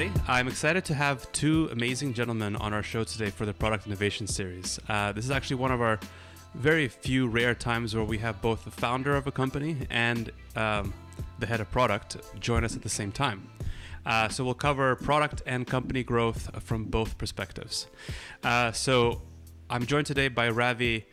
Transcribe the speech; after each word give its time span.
everybody. 0.00 0.30
I'm 0.32 0.48
excited 0.48 0.84
to 0.86 0.94
have 0.94 1.30
two 1.32 1.68
amazing 1.72 2.14
gentlemen 2.14 2.56
on 2.56 2.72
our 2.72 2.82
show 2.82 3.04
today 3.04 3.28
for 3.28 3.44
the 3.44 3.52
Product 3.52 3.86
Innovation 3.86 4.26
Series. 4.26 4.78
Uh, 4.88 5.12
this 5.12 5.24
is 5.24 5.30
actually 5.30 5.56
one 5.56 5.72
of 5.72 5.82
our 5.82 5.98
very 6.54 6.88
few 6.88 7.28
rare 7.28 7.54
times 7.54 7.94
where 7.94 8.04
we 8.04 8.16
have 8.18 8.40
both 8.40 8.64
the 8.64 8.70
founder 8.70 9.14
of 9.14 9.26
a 9.26 9.32
company 9.32 9.76
and 9.90 10.32
um, 10.56 10.94
the 11.38 11.46
head 11.46 11.60
of 11.60 11.70
product 11.70 12.16
join 12.40 12.64
us 12.64 12.76
at 12.76 12.82
the 12.82 12.88
same 12.88 13.12
time. 13.12 13.48
Uh, 14.06 14.28
so 14.28 14.42
we'll 14.42 14.54
cover 14.54 14.96
product 14.96 15.42
and 15.44 15.66
company 15.66 16.02
growth 16.02 16.48
from 16.62 16.84
both 16.84 17.18
perspectives. 17.18 17.86
Uh, 18.42 18.72
so 18.72 19.20
I'm 19.68 19.84
joined 19.84 20.06
today 20.06 20.28
by 20.28 20.48
Ravi 20.48 21.04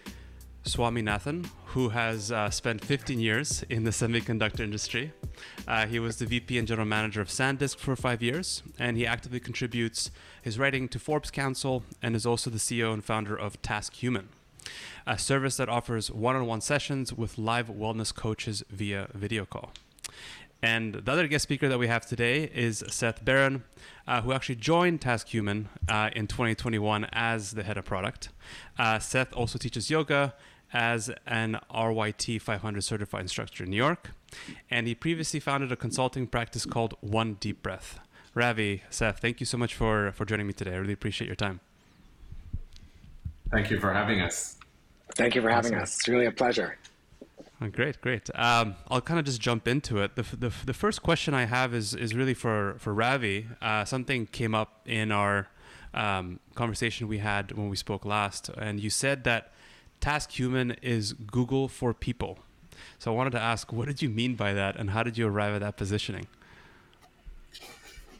Swaminathan, 0.64 1.50
who 1.74 1.90
has 1.90 2.32
uh, 2.32 2.50
spent 2.50 2.84
15 2.84 3.20
years 3.20 3.64
in 3.70 3.84
the 3.84 3.92
semiconductor 3.92 4.62
industry. 4.62 5.12
Uh, 5.68 5.86
he 5.86 6.00
was 6.00 6.18
the 6.18 6.26
VP 6.26 6.58
and 6.58 6.68
general 6.68 6.88
manager 6.88 7.20
of 7.20 7.28
SanDisk 7.28 7.78
for 7.78 7.96
five 7.96 8.24
years, 8.24 8.64
and 8.80 8.96
he 8.96 9.06
actively 9.06 9.40
contributes 9.40 10.10
his 10.42 10.58
writing 10.58 10.88
to 10.88 10.98
Forbes 10.98 11.30
Council 11.30 11.84
and 12.02 12.16
is 12.16 12.26
also 12.26 12.50
the 12.50 12.58
CEO 12.58 12.94
and 12.94 13.04
founder 13.04 13.36
of 13.36 13.62
Task 13.62 13.96
Human, 13.96 14.30
a 15.06 15.18
service 15.18 15.58
that 15.58 15.68
offers 15.68 16.10
one 16.10 16.38
on 16.38 16.46
one 16.46 16.62
sessions 16.62 17.12
with 17.12 17.38
live 17.38 17.68
wellness 17.68 18.16
coaches 18.16 18.64
via 18.70 19.10
video 19.14 19.46
call. 19.46 19.72
And 20.62 20.96
the 20.96 21.12
other 21.12 21.28
guest 21.28 21.44
speaker 21.44 21.68
that 21.70 21.78
we 21.78 21.88
have 21.88 22.06
today 22.06 22.46
is 22.46 22.84
Seth 22.88 23.24
Barron, 23.24 23.64
uh, 24.08 24.22
who 24.22 24.32
actually 24.32 24.56
joined 24.56 25.02
Task 25.02 25.28
Human 25.28 25.70
uh, 25.88 26.10
in 26.16 26.28
2021 26.28 27.08
as 27.12 27.52
the 27.52 27.64
head 27.64 27.78
of 27.78 27.86
product. 27.86 28.30
Uh, 28.80 28.98
Seth 28.98 29.34
also 29.34 29.60
teaches 29.60 29.92
yoga 29.92 30.34
as 30.74 31.10
an 31.26 31.60
RYT 31.74 32.42
500 32.42 32.84
certified 32.84 33.22
instructor 33.22 33.64
in 33.64 33.70
New 33.70 33.78
York, 33.78 34.12
and 34.70 34.88
he 34.88 34.96
previously 34.96 35.40
founded 35.40 35.72
a 35.72 35.76
consulting 35.76 36.28
practice 36.28 36.66
called 36.66 36.96
One 37.02 37.36
Deep 37.36 37.64
Breath. 37.64 38.00
Ravi, 38.34 38.84
Seth, 38.90 39.20
thank 39.20 39.40
you 39.40 39.46
so 39.46 39.58
much 39.58 39.74
for, 39.74 40.12
for 40.12 40.26
joining 40.26 40.46
me 40.46 40.54
today. 40.54 40.74
I 40.74 40.78
really 40.78 40.94
appreciate 40.94 41.28
your 41.28 41.36
time. 41.36 41.60
Thank 43.50 43.72
you 43.72 43.80
for 43.80 43.94
having 43.94 44.22
us. 44.22 44.58
Thank 45.16 45.36
you 45.36 45.42
for 45.42 45.50
having 45.50 45.74
awesome. 45.74 45.84
us. 45.84 45.96
It's 45.96 46.08
really 46.08 46.26
a 46.26 46.32
pleasure. 46.32 46.78
Oh, 47.60 47.70
great, 47.70 48.00
great. 48.02 48.30
Um, 48.36 48.76
I'll 48.90 49.02
kind 49.02 49.20
of 49.20 49.26
just 49.26 49.42
jump 49.42 49.68
into 49.68 50.00
it. 50.00 50.16
The, 50.16 50.24
the, 50.24 50.54
the, 50.66 50.74
first 50.74 51.02
question 51.02 51.34
I 51.34 51.46
have 51.46 51.74
is, 51.74 51.96
is 51.96 52.14
really 52.14 52.36
for, 52.36 52.76
for 52.78 52.94
Ravi. 52.94 53.48
Uh, 53.60 53.84
something 53.84 54.28
came 54.28 54.54
up 54.54 54.82
in 54.86 55.12
our 55.12 55.48
um, 55.96 56.40
conversation 56.54 57.08
we 57.08 57.18
had 57.18 57.54
when 57.54 57.70
we 57.70 57.76
spoke 57.76 58.06
last, 58.06 58.50
and 58.50 58.80
you 58.80 58.92
said 58.92 59.24
that 59.24 59.52
Task 60.00 60.32
Human 60.32 60.72
is 60.82 61.14
Google 61.14 61.68
for 61.68 61.94
people. 61.94 62.40
So 63.00 63.12
I 63.12 63.16
wanted 63.16 63.32
to 63.32 63.40
ask, 63.40 63.72
what 63.72 63.88
did 63.88 64.02
you 64.02 64.10
mean 64.10 64.36
by 64.36 64.54
that, 64.54 64.76
and 64.76 64.90
how 64.92 65.04
did 65.04 65.18
you 65.18 65.28
arrive 65.28 65.56
at 65.56 65.62
that 65.62 65.78
positioning? 65.78 66.28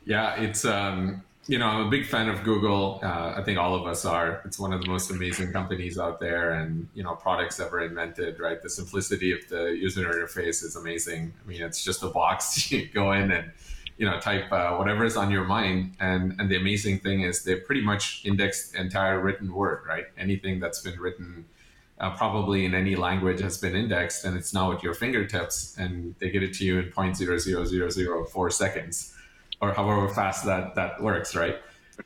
Yeah, 0.06 0.36
it's 0.42 0.64
um, 0.66 1.24
you 1.48 1.60
know 1.60 1.68
I'm 1.68 1.88
a 1.88 1.90
big 1.90 2.06
fan 2.06 2.30
of 2.30 2.44
Google. 2.44 3.00
Uh, 3.04 3.34
I 3.36 3.44
think 3.44 3.58
all 3.58 3.76
of 3.76 3.86
us 3.86 4.06
are. 4.06 4.42
It's 4.46 4.58
one 4.58 4.72
of 4.74 4.82
the 4.82 4.88
most 4.88 5.12
amazing 5.12 5.52
companies 5.52 6.00
out 6.00 6.20
there, 6.20 6.54
and 6.54 6.88
you 6.94 7.04
know 7.04 7.16
products 7.16 7.60
ever 7.60 7.82
invented. 7.82 8.40
Right, 8.40 8.62
the 8.62 8.70
simplicity 8.70 9.32
of 9.34 9.48
the 9.50 9.66
user 9.66 10.06
interface 10.06 10.64
is 10.64 10.76
amazing. 10.76 11.34
I 11.44 11.48
mean, 11.48 11.62
it's 11.62 11.84
just 11.84 12.04
a 12.04 12.08
box 12.08 12.72
you 12.72 12.88
go 12.88 13.12
in 13.12 13.32
and 13.32 13.52
you 13.98 14.06
know 14.06 14.20
type 14.20 14.52
uh, 14.52 14.76
whatever 14.76 15.04
is 15.04 15.18
on 15.18 15.32
your 15.32 15.44
mind 15.44 15.94
and 16.00 16.36
and 16.40 16.50
the 16.50 16.56
amazing 16.56 17.00
thing 17.00 17.22
is 17.22 17.44
they 17.44 17.56
pretty 17.56 17.82
much 17.82 18.22
index 18.24 18.70
the 18.70 18.80
entire 18.80 19.20
written 19.20 19.54
word 19.54 19.82
right 19.88 20.06
anything 20.18 20.60
that's 20.60 20.82
been 20.82 21.00
written 21.00 21.46
uh, 22.00 22.12
probably 22.12 22.66
in 22.66 22.74
any 22.76 22.96
language 22.96 23.42
has 23.42 23.58
been 23.58 23.76
indexed 23.76 24.26
and 24.26 24.38
it's 24.38 24.54
now 24.54 24.72
at 24.72 24.84
your 24.84 24.94
fingertips 24.94 25.76
and 25.78 26.16
they 26.20 26.30
get 26.30 26.44
it 26.44 26.54
to 26.54 26.66
you 26.66 26.80
in 26.80 26.92
0.00004 26.92 28.54
seconds 28.54 29.14
or 29.62 29.74
however 29.74 30.08
fast 30.10 30.46
that 30.46 30.76
that 30.76 31.02
works 31.02 31.36
right? 31.36 31.58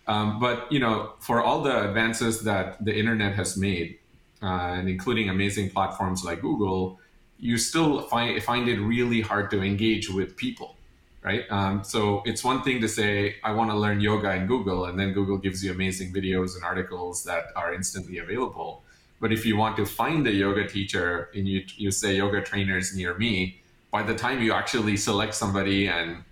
Um, 0.07 0.39
but 0.39 0.71
you 0.71 0.79
know 0.79 1.13
for 1.19 1.41
all 1.41 1.61
the 1.61 1.89
advances 1.89 2.43
that 2.43 2.83
the 2.83 2.97
internet 2.97 3.35
has 3.35 3.57
made 3.57 3.99
uh, 4.41 4.77
and 4.77 4.87
including 4.87 5.29
amazing 5.29 5.69
platforms 5.69 6.23
like 6.23 6.41
google 6.41 6.99
you 7.37 7.57
still 7.57 8.01
find 8.03 8.41
find 8.41 8.69
it 8.69 8.79
really 8.79 9.19
hard 9.19 9.51
to 9.51 9.61
engage 9.61 10.09
with 10.09 10.37
people 10.37 10.77
right? 11.23 11.43
Um, 11.51 11.83
so 11.83 12.23
it's 12.25 12.43
one 12.43 12.63
thing 12.63 12.79
to 12.79 12.87
say 12.87 13.35
i 13.43 13.51
want 13.51 13.69
to 13.69 13.75
learn 13.77 13.99
yoga 13.99 14.31
in 14.33 14.47
google 14.47 14.85
and 14.85 14.97
then 14.97 15.11
google 15.11 15.37
gives 15.37 15.63
you 15.63 15.71
amazing 15.71 16.13
videos 16.13 16.55
and 16.55 16.63
articles 16.63 17.25
that 17.25 17.47
are 17.57 17.73
instantly 17.73 18.19
available 18.19 18.83
but 19.21 19.31
if 19.31 19.45
you 19.45 19.55
want 19.55 19.77
to 19.77 19.85
find 19.85 20.25
a 20.25 20.33
yoga 20.33 20.67
teacher 20.67 21.29
and 21.35 21.47
you, 21.47 21.63
you 21.77 21.91
say 21.91 22.15
yoga 22.15 22.41
trainers 22.41 22.95
near 22.95 23.13
me, 23.13 23.61
by 23.91 24.01
the 24.01 24.15
time 24.15 24.41
you 24.41 24.51
actually 24.51 24.97
select 24.97 25.35
somebody 25.35 25.87
and 25.87 26.23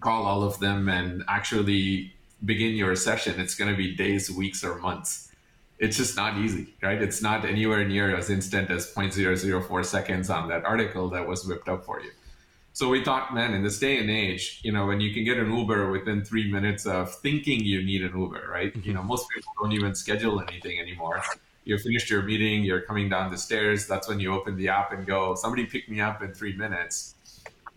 call 0.00 0.24
all 0.24 0.44
of 0.44 0.58
them 0.60 0.88
and 0.88 1.24
actually 1.28 2.12
begin 2.44 2.76
your 2.76 2.94
session, 2.94 3.40
it's 3.40 3.56
going 3.56 3.70
to 3.70 3.76
be 3.76 3.96
days, 3.96 4.30
weeks, 4.30 4.62
or 4.62 4.78
months. 4.78 5.32
It's 5.80 5.96
just 5.96 6.16
not 6.16 6.38
easy, 6.38 6.74
right? 6.80 7.02
It's 7.02 7.22
not 7.22 7.44
anywhere 7.44 7.84
near 7.88 8.14
as 8.14 8.30
instant 8.30 8.70
as 8.70 8.86
0.004 8.94 9.84
seconds 9.84 10.30
on 10.30 10.48
that 10.48 10.64
article 10.64 11.08
that 11.10 11.26
was 11.26 11.44
whipped 11.44 11.68
up 11.68 11.84
for 11.84 12.00
you. 12.00 12.12
So 12.72 12.88
we 12.88 13.04
thought, 13.04 13.34
man, 13.34 13.52
in 13.52 13.64
this 13.64 13.80
day 13.80 13.98
and 13.98 14.08
age, 14.08 14.60
you 14.62 14.70
know, 14.70 14.86
when 14.86 15.00
you 15.00 15.12
can 15.12 15.24
get 15.24 15.38
an 15.38 15.52
Uber 15.52 15.90
within 15.90 16.24
three 16.24 16.50
minutes 16.50 16.86
of 16.86 17.12
thinking 17.16 17.64
you 17.64 17.82
need 17.82 18.02
an 18.02 18.16
Uber, 18.16 18.48
right? 18.48 18.72
Mm-hmm. 18.72 18.88
You 18.88 18.94
know, 18.94 19.02
most 19.02 19.28
people 19.34 19.52
don't 19.60 19.72
even 19.72 19.96
schedule 19.96 20.40
anything 20.40 20.78
anymore 20.78 21.20
you 21.64 21.78
finished 21.78 22.10
your 22.10 22.22
meeting, 22.22 22.64
you're 22.64 22.80
coming 22.80 23.08
down 23.08 23.30
the 23.30 23.38
stairs. 23.38 23.86
That's 23.86 24.08
when 24.08 24.20
you 24.20 24.34
open 24.34 24.56
the 24.56 24.68
app 24.68 24.92
and 24.92 25.06
go, 25.06 25.34
somebody 25.34 25.66
pick 25.66 25.88
me 25.88 26.00
up 26.00 26.22
in 26.22 26.32
three 26.32 26.56
minutes. 26.56 27.14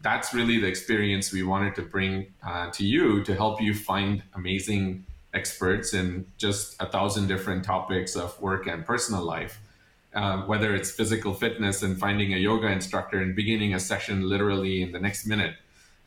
That's 0.01 0.33
really 0.33 0.59
the 0.59 0.67
experience 0.67 1.31
we 1.31 1.43
wanted 1.43 1.75
to 1.75 1.81
bring 1.81 2.27
uh, 2.45 2.69
to 2.71 2.85
you 2.85 3.23
to 3.23 3.35
help 3.35 3.61
you 3.61 3.73
find 3.73 4.23
amazing 4.33 5.05
experts 5.33 5.93
in 5.93 6.25
just 6.37 6.75
a 6.79 6.85
thousand 6.85 7.27
different 7.27 7.63
topics 7.63 8.15
of 8.15 8.39
work 8.41 8.67
and 8.67 8.85
personal 8.85 9.23
life. 9.23 9.59
Uh, 10.13 10.43
whether 10.43 10.73
it's 10.73 10.91
physical 10.91 11.33
fitness 11.33 11.83
and 11.83 11.99
finding 11.99 12.33
a 12.33 12.37
yoga 12.37 12.67
instructor 12.67 13.19
and 13.19 13.35
beginning 13.35 13.73
a 13.73 13.79
session 13.79 14.21
literally 14.29 14.81
in 14.81 14.93
the 14.93 14.99
next 14.99 15.25
minute, 15.25 15.55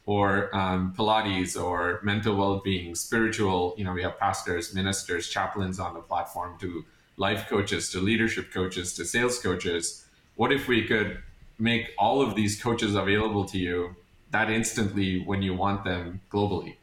or 0.06 0.48
um, 0.56 0.94
Pilates 0.96 1.62
or 1.62 2.00
mental 2.02 2.34
well-being, 2.34 2.94
spiritual. 2.94 3.74
You 3.76 3.84
know, 3.84 3.92
we 3.92 4.02
have 4.02 4.18
pastors, 4.18 4.74
ministers, 4.74 5.28
chaplains 5.28 5.78
on 5.78 5.92
the 5.92 6.00
platform 6.00 6.56
to 6.60 6.86
life 7.18 7.48
coaches 7.48 7.90
to 7.90 8.00
leadership 8.00 8.52
coaches 8.52 8.94
to 8.94 9.04
sales 9.04 9.38
coaches. 9.38 10.06
What 10.36 10.52
if 10.52 10.68
we 10.68 10.86
could 10.86 11.18
make 11.58 11.90
all 11.98 12.22
of 12.22 12.34
these 12.34 12.62
coaches 12.62 12.94
available 12.94 13.44
to 13.46 13.58
you 13.58 13.96
that 14.30 14.50
instantly 14.50 15.20
when 15.24 15.42
you 15.42 15.54
want 15.54 15.84
them 15.84 16.20
globally? 16.32 16.76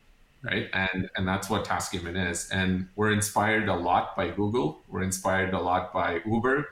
Right. 0.43 0.69
And 0.73 1.09
and 1.15 1.27
that's 1.27 1.49
what 1.49 1.65
Task 1.65 1.91
Human 1.91 2.15
is. 2.15 2.51
And 2.51 2.87
we're 2.95 3.11
inspired 3.11 3.67
a 3.67 3.73
lot 3.73 4.15
by 4.15 4.29
Google. 4.29 4.79
We're 4.87 5.01
inspired 5.01 5.55
a 5.55 5.59
lot 5.59 5.91
by 5.91 6.21
Uber. 6.23 6.67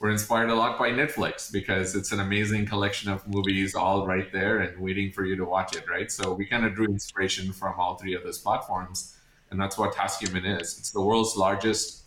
We're 0.00 0.10
inspired 0.10 0.50
a 0.50 0.56
lot 0.56 0.76
by 0.80 0.90
Netflix 0.90 1.52
because 1.52 1.94
it's 1.94 2.10
an 2.10 2.18
amazing 2.18 2.66
collection 2.66 3.12
of 3.12 3.28
movies 3.28 3.76
all 3.76 4.04
right 4.04 4.32
there 4.32 4.58
and 4.58 4.76
waiting 4.80 5.12
for 5.12 5.24
you 5.24 5.36
to 5.36 5.44
watch 5.44 5.76
it, 5.76 5.88
right? 5.88 6.10
So 6.10 6.32
we 6.32 6.44
kind 6.44 6.66
of 6.66 6.74
drew 6.74 6.86
inspiration 6.86 7.52
from 7.52 7.78
all 7.78 7.94
three 7.94 8.14
of 8.14 8.24
those 8.24 8.38
platforms. 8.38 9.16
And 9.52 9.60
that's 9.60 9.78
what 9.78 9.92
Task 9.92 10.20
Human 10.20 10.44
is. 10.44 10.76
It's 10.76 10.90
the 10.90 11.00
world's 11.00 11.36
largest 11.36 12.01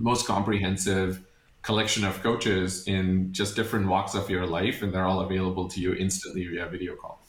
most 0.00 0.26
comprehensive 0.26 1.22
collection 1.62 2.04
of 2.04 2.22
coaches 2.22 2.86
in 2.86 3.32
just 3.32 3.54
different 3.54 3.86
walks 3.86 4.14
of 4.14 4.30
your 4.30 4.46
life, 4.46 4.82
and 4.82 4.92
they're 4.92 5.06
all 5.06 5.20
available 5.20 5.68
to 5.68 5.80
you 5.80 5.94
instantly 5.94 6.46
via 6.46 6.66
video 6.66 6.96
call. 6.96 7.20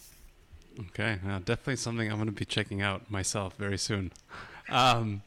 Okay, 0.79 1.19
uh, 1.27 1.39
definitely 1.39 1.75
something 1.75 2.09
I'm 2.09 2.15
going 2.15 2.27
to 2.27 2.31
be 2.31 2.45
checking 2.45 2.81
out 2.81 3.11
myself 3.11 3.55
very 3.57 3.77
soon. 3.77 4.13
Um, 4.69 5.21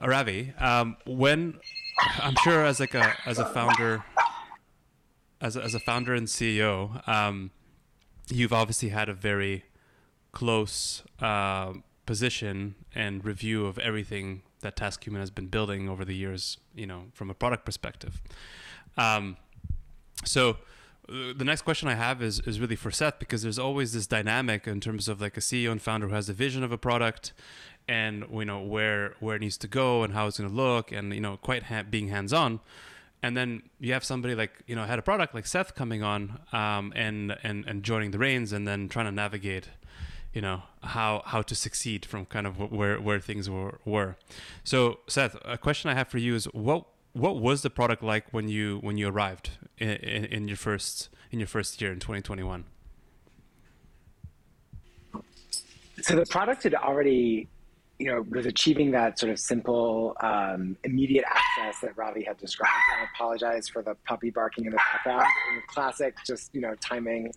Ravi, 0.00 0.54
um, 0.58 0.96
when 1.04 1.58
I'm 2.18 2.34
sure 2.42 2.64
as 2.64 2.80
like 2.80 2.94
a 2.94 3.14
as 3.26 3.38
a 3.38 3.44
founder, 3.44 4.04
as 5.40 5.56
a, 5.56 5.62
as 5.62 5.74
a 5.74 5.80
founder 5.80 6.14
and 6.14 6.26
CEO, 6.26 7.06
um, 7.06 7.50
you've 8.28 8.52
obviously 8.52 8.88
had 8.90 9.08
a 9.08 9.14
very 9.14 9.64
close 10.32 11.02
uh, 11.20 11.74
position 12.06 12.76
and 12.94 13.24
review 13.24 13.66
of 13.66 13.78
everything 13.78 14.42
that 14.60 14.76
Task 14.76 15.04
Human 15.06 15.20
has 15.20 15.30
been 15.30 15.46
building 15.46 15.88
over 15.88 16.04
the 16.04 16.14
years, 16.14 16.58
you 16.74 16.86
know, 16.86 17.04
from 17.12 17.30
a 17.30 17.34
product 17.34 17.64
perspective. 17.64 18.20
Um, 18.96 19.36
so 20.24 20.58
uh, 21.08 21.32
the 21.36 21.44
next 21.44 21.62
question 21.62 21.88
I 21.88 21.94
have 21.94 22.22
is 22.22 22.40
is 22.40 22.60
really 22.60 22.76
for 22.76 22.90
Seth 22.90 23.18
because 23.18 23.42
there's 23.42 23.58
always 23.58 23.92
this 23.92 24.06
dynamic 24.06 24.66
in 24.66 24.80
terms 24.80 25.08
of 25.08 25.20
like 25.20 25.36
a 25.36 25.40
CEO 25.40 25.72
and 25.72 25.80
founder 25.80 26.08
who 26.08 26.14
has 26.14 26.28
a 26.28 26.34
vision 26.34 26.62
of 26.62 26.72
a 26.72 26.78
product 26.78 27.32
and 27.86 28.24
you 28.32 28.44
know 28.44 28.60
where 28.60 29.14
where 29.20 29.36
it 29.36 29.40
needs 29.40 29.56
to 29.58 29.68
go 29.68 30.02
and 30.02 30.12
how 30.12 30.26
it's 30.26 30.38
going 30.38 30.50
to 30.50 30.54
look 30.54 30.92
and 30.92 31.14
you 31.14 31.20
know 31.20 31.36
quite 31.38 31.64
ha- 31.64 31.84
being 31.88 32.08
hands 32.08 32.32
on 32.32 32.60
and 33.22 33.36
then 33.36 33.62
you 33.80 33.92
have 33.92 34.04
somebody 34.04 34.34
like 34.34 34.52
you 34.66 34.76
know 34.76 34.84
had 34.84 34.98
a 34.98 35.02
product 35.02 35.34
like 35.34 35.46
Seth 35.46 35.74
coming 35.74 36.02
on 36.02 36.40
um, 36.52 36.92
and 36.94 37.36
and 37.42 37.64
and 37.66 37.82
joining 37.82 38.10
the 38.10 38.18
reins 38.18 38.52
and 38.52 38.68
then 38.68 38.88
trying 38.88 39.06
to 39.06 39.12
navigate 39.12 39.68
you 40.32 40.40
know 40.40 40.62
how 40.82 41.22
how 41.26 41.42
to 41.42 41.54
succeed 41.54 42.04
from 42.04 42.26
kind 42.26 42.46
of 42.46 42.58
where 42.70 43.00
where 43.00 43.20
things 43.20 43.48
were 43.48 43.78
were. 43.84 44.16
So 44.64 45.00
Seth, 45.08 45.36
a 45.44 45.58
question 45.58 45.90
I 45.90 45.94
have 45.94 46.08
for 46.08 46.18
you 46.18 46.34
is 46.34 46.44
what 46.46 46.86
what 47.12 47.40
was 47.40 47.62
the 47.62 47.70
product 47.70 48.02
like 48.02 48.32
when 48.32 48.48
you 48.48 48.78
when 48.78 48.98
you 48.98 49.08
arrived 49.08 49.50
in, 49.78 49.90
in, 49.90 50.24
in 50.26 50.48
your 50.48 50.56
first 50.56 51.08
in 51.30 51.38
your 51.38 51.48
first 51.48 51.80
year 51.80 51.92
in 51.92 51.98
2021? 51.98 52.64
so 56.00 56.14
the 56.14 56.26
product 56.26 56.62
had 56.62 56.74
already 56.74 57.48
you 57.98 58.06
know, 58.06 58.24
was 58.30 58.46
achieving 58.46 58.92
that 58.92 59.18
sort 59.18 59.32
of 59.32 59.38
simple, 59.38 60.16
um, 60.20 60.76
immediate 60.84 61.24
access 61.26 61.80
that 61.80 61.96
Ravi 61.96 62.22
had 62.22 62.38
described. 62.38 62.72
I 62.96 63.06
apologize 63.12 63.68
for 63.68 63.82
the 63.82 63.96
puppy 64.06 64.30
barking 64.30 64.66
in 64.66 64.70
the 64.70 64.76
background. 64.76 65.26
Classic, 65.66 66.14
just 66.24 66.54
you 66.54 66.60
know, 66.60 66.74
timing. 66.76 67.32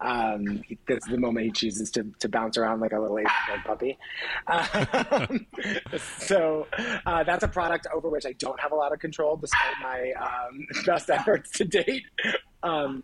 Um, 0.00 0.62
this 0.86 0.98
is 0.98 1.10
the 1.10 1.18
moment 1.18 1.46
he 1.46 1.52
chooses 1.52 1.90
to, 1.92 2.04
to 2.20 2.28
bounce 2.28 2.56
around 2.56 2.80
like 2.80 2.92
a 2.92 3.00
little 3.00 3.18
eight-year-old 3.18 3.64
puppy. 3.64 3.98
Um, 4.46 5.46
so 6.18 6.66
uh, 7.06 7.24
that's 7.24 7.44
a 7.44 7.48
product 7.48 7.86
over 7.92 8.08
which 8.08 8.26
I 8.26 8.32
don't 8.32 8.58
have 8.60 8.72
a 8.72 8.76
lot 8.76 8.92
of 8.92 9.00
control, 9.00 9.36
despite 9.36 9.74
my 9.82 10.12
um, 10.20 10.66
best 10.86 11.10
efforts 11.10 11.50
to 11.52 11.64
date. 11.64 12.04
Um, 12.62 13.02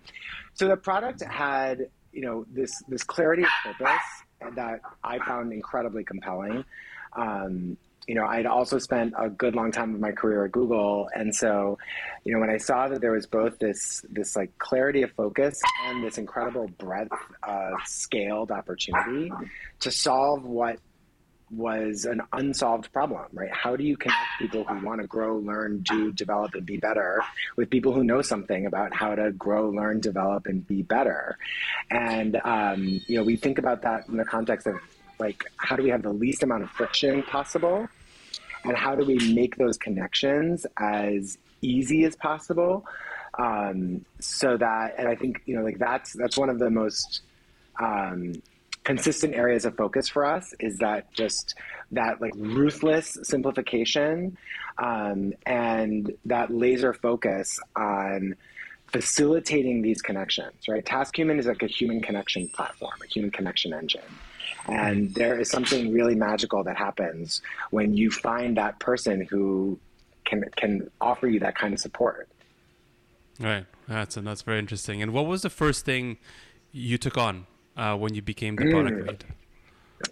so 0.54 0.68
the 0.68 0.76
product 0.76 1.22
had, 1.22 1.88
you 2.12 2.22
know, 2.22 2.46
this 2.52 2.82
this 2.88 3.02
clarity 3.02 3.42
of 3.42 3.48
purpose 3.64 4.54
that 4.56 4.80
I 5.02 5.18
found 5.18 5.52
incredibly 5.52 6.04
compelling. 6.04 6.64
Um, 7.16 7.76
you 8.06 8.14
know, 8.14 8.24
I'd 8.24 8.46
also 8.46 8.78
spent 8.78 9.14
a 9.18 9.28
good 9.28 9.54
long 9.54 9.72
time 9.72 9.94
of 9.94 10.00
my 10.00 10.12
career 10.12 10.44
at 10.44 10.52
Google, 10.52 11.08
and 11.14 11.34
so, 11.34 11.78
you 12.24 12.32
know, 12.32 12.40
when 12.40 12.50
I 12.50 12.58
saw 12.58 12.88
that 12.88 13.00
there 13.00 13.12
was 13.12 13.26
both 13.26 13.58
this 13.58 14.04
this 14.10 14.36
like 14.36 14.56
clarity 14.58 15.02
of 15.02 15.12
focus 15.12 15.60
and 15.86 16.04
this 16.04 16.18
incredible 16.18 16.68
breadth 16.78 17.12
of 17.42 17.74
scaled 17.86 18.50
opportunity 18.50 19.32
to 19.80 19.90
solve 19.90 20.44
what 20.44 20.78
was 21.50 22.04
an 22.04 22.22
unsolved 22.32 22.92
problem, 22.92 23.26
right? 23.32 23.50
How 23.52 23.76
do 23.76 23.84
you 23.84 23.96
connect 23.96 24.20
people 24.38 24.64
who 24.64 24.84
want 24.84 25.00
to 25.00 25.06
grow, 25.06 25.36
learn, 25.36 25.82
do, 25.82 26.12
develop, 26.12 26.54
and 26.54 26.64
be 26.64 26.78
better 26.78 27.22
with 27.56 27.70
people 27.70 27.92
who 27.92 28.02
know 28.02 28.22
something 28.22 28.66
about 28.66 28.94
how 28.94 29.14
to 29.14 29.30
grow, 29.32 29.70
learn, 29.70 30.00
develop, 30.00 30.46
and 30.46 30.66
be 30.66 30.82
better? 30.82 31.36
And 31.90 32.40
um, 32.44 33.00
you 33.06 33.18
know, 33.18 33.24
we 33.24 33.36
think 33.36 33.58
about 33.58 33.82
that 33.82 34.08
in 34.08 34.16
the 34.16 34.24
context 34.24 34.66
of 34.66 34.76
like 35.18 35.44
how 35.56 35.76
do 35.76 35.82
we 35.82 35.90
have 35.90 36.02
the 36.02 36.12
least 36.12 36.42
amount 36.42 36.62
of 36.62 36.70
friction 36.70 37.22
possible? 37.22 37.88
And 38.64 38.76
how 38.76 38.94
do 38.94 39.04
we 39.04 39.34
make 39.34 39.56
those 39.56 39.76
connections 39.76 40.66
as 40.78 41.36
easy 41.60 42.04
as 42.04 42.16
possible? 42.16 42.86
Um, 43.38 44.04
so 44.20 44.56
that 44.56 44.94
and 44.96 45.08
i 45.08 45.16
think 45.16 45.42
you 45.46 45.56
know 45.56 45.64
like 45.64 45.78
that's 45.78 46.12
that's 46.12 46.36
one 46.36 46.48
of 46.48 46.58
the 46.58 46.70
most 46.70 47.22
um, 47.80 48.34
consistent 48.84 49.34
areas 49.34 49.64
of 49.64 49.76
focus 49.76 50.08
for 50.08 50.24
us 50.24 50.54
is 50.60 50.78
that 50.78 51.12
just 51.12 51.54
that 51.90 52.20
like 52.20 52.32
ruthless 52.36 53.18
simplification 53.22 54.36
um, 54.78 55.32
and 55.46 56.12
that 56.26 56.52
laser 56.52 56.92
focus 56.92 57.58
on 57.74 58.36
facilitating 58.86 59.82
these 59.82 60.00
connections 60.00 60.68
right? 60.68 60.84
TaskHuman 60.84 61.38
is 61.38 61.46
like 61.46 61.62
a 61.62 61.66
human 61.66 62.00
connection 62.00 62.48
platform 62.48 62.94
a 63.02 63.06
human 63.08 63.30
connection 63.30 63.72
engine 63.72 64.02
and 64.68 65.14
there 65.14 65.38
is 65.38 65.50
something 65.50 65.92
really 65.92 66.14
magical 66.14 66.64
that 66.64 66.76
happens 66.76 67.42
when 67.70 67.94
you 67.94 68.10
find 68.10 68.56
that 68.56 68.78
person 68.80 69.26
who 69.30 69.78
can 70.24 70.44
can 70.56 70.90
offer 71.00 71.26
you 71.28 71.40
that 71.40 71.56
kind 71.56 71.74
of 71.74 71.80
support. 71.80 72.28
Right. 73.38 73.66
That's 73.88 74.16
and 74.16 74.26
that's 74.26 74.42
very 74.42 74.58
interesting. 74.58 75.02
And 75.02 75.12
what 75.12 75.26
was 75.26 75.42
the 75.42 75.50
first 75.50 75.84
thing 75.84 76.18
you 76.72 76.98
took 76.98 77.18
on 77.18 77.46
uh, 77.76 77.96
when 77.96 78.14
you 78.14 78.22
became 78.22 78.56
the 78.56 78.70
product 78.70 78.96
mm. 78.96 79.06
lead? 79.06 79.24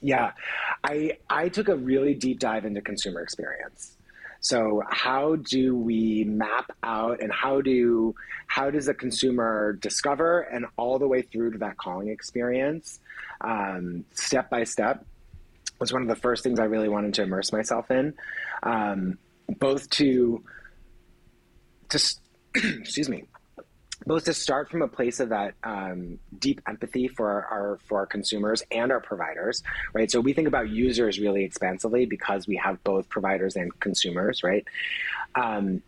Yeah, 0.00 0.32
I 0.84 1.18
I 1.28 1.48
took 1.48 1.68
a 1.68 1.76
really 1.76 2.14
deep 2.14 2.38
dive 2.38 2.64
into 2.64 2.80
consumer 2.80 3.20
experience. 3.20 3.96
So 4.42 4.82
how 4.90 5.36
do 5.36 5.76
we 5.76 6.24
map 6.24 6.72
out 6.82 7.22
and 7.22 7.32
how 7.32 7.60
do 7.60 8.14
how 8.48 8.70
does 8.70 8.88
a 8.88 8.94
consumer 8.94 9.74
discover 9.74 10.40
and 10.40 10.66
all 10.76 10.98
the 10.98 11.06
way 11.06 11.22
through 11.22 11.52
to 11.52 11.58
that 11.58 11.78
calling 11.78 12.08
experience, 12.08 12.98
um, 13.40 14.04
step 14.14 14.50
by 14.50 14.64
step, 14.64 15.06
was 15.78 15.92
one 15.92 16.02
of 16.02 16.08
the 16.08 16.16
first 16.16 16.42
things 16.42 16.58
I 16.58 16.64
really 16.64 16.88
wanted 16.88 17.14
to 17.14 17.22
immerse 17.22 17.52
myself 17.52 17.90
in, 17.92 18.14
um, 18.64 19.16
both 19.58 19.88
to 19.90 20.42
to 21.90 22.14
excuse 22.54 23.08
me 23.08 23.24
both 24.06 24.24
to 24.24 24.34
start 24.34 24.70
from 24.70 24.82
a 24.82 24.88
place 24.88 25.20
of 25.20 25.30
that 25.30 25.54
um, 25.64 26.18
deep 26.38 26.60
empathy 26.66 27.08
for 27.08 27.46
our, 27.50 27.78
for 27.84 28.00
our 28.00 28.06
consumers 28.06 28.62
and 28.70 28.92
our 28.92 29.00
providers, 29.00 29.62
right? 29.92 30.10
So 30.10 30.20
we 30.20 30.32
think 30.32 30.48
about 30.48 30.68
users 30.68 31.18
really 31.18 31.44
expansively 31.44 32.06
because 32.06 32.46
we 32.46 32.56
have 32.56 32.82
both 32.84 33.08
providers 33.08 33.56
and 33.56 33.78
consumers, 33.80 34.42
right? 34.42 34.64
Um, 35.34 35.82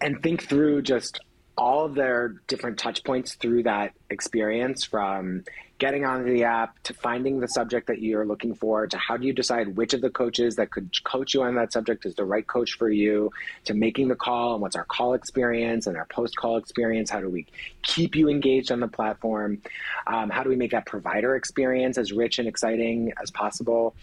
and 0.00 0.22
think 0.22 0.42
through 0.48 0.82
just 0.82 1.20
all 1.60 1.84
of 1.84 1.94
their 1.94 2.40
different 2.46 2.78
touch 2.78 3.04
points 3.04 3.34
through 3.34 3.62
that 3.62 3.92
experience 4.08 4.82
from 4.82 5.44
getting 5.78 6.06
onto 6.06 6.30
the 6.32 6.44
app 6.44 6.82
to 6.82 6.94
finding 6.94 7.38
the 7.38 7.48
subject 7.48 7.86
that 7.86 8.00
you're 8.00 8.24
looking 8.24 8.54
for 8.54 8.86
to 8.86 8.96
how 8.96 9.14
do 9.14 9.26
you 9.26 9.32
decide 9.34 9.76
which 9.76 9.92
of 9.92 10.00
the 10.00 10.08
coaches 10.08 10.56
that 10.56 10.70
could 10.70 10.90
coach 11.04 11.34
you 11.34 11.42
on 11.42 11.54
that 11.54 11.70
subject 11.70 12.06
is 12.06 12.14
the 12.14 12.24
right 12.24 12.46
coach 12.46 12.78
for 12.78 12.88
you 12.88 13.30
to 13.64 13.74
making 13.74 14.08
the 14.08 14.14
call 14.14 14.54
and 14.54 14.62
what's 14.62 14.74
our 14.74 14.86
call 14.86 15.12
experience 15.12 15.86
and 15.86 15.98
our 15.98 16.06
post 16.06 16.34
call 16.34 16.56
experience 16.56 17.10
how 17.10 17.20
do 17.20 17.28
we 17.28 17.46
keep 17.82 18.16
you 18.16 18.30
engaged 18.30 18.72
on 18.72 18.80
the 18.80 18.88
platform 18.88 19.60
um, 20.06 20.30
how 20.30 20.42
do 20.42 20.48
we 20.48 20.56
make 20.56 20.70
that 20.70 20.86
provider 20.86 21.36
experience 21.36 21.98
as 21.98 22.10
rich 22.10 22.38
and 22.38 22.48
exciting 22.48 23.12
as 23.22 23.30
possible? 23.30 23.94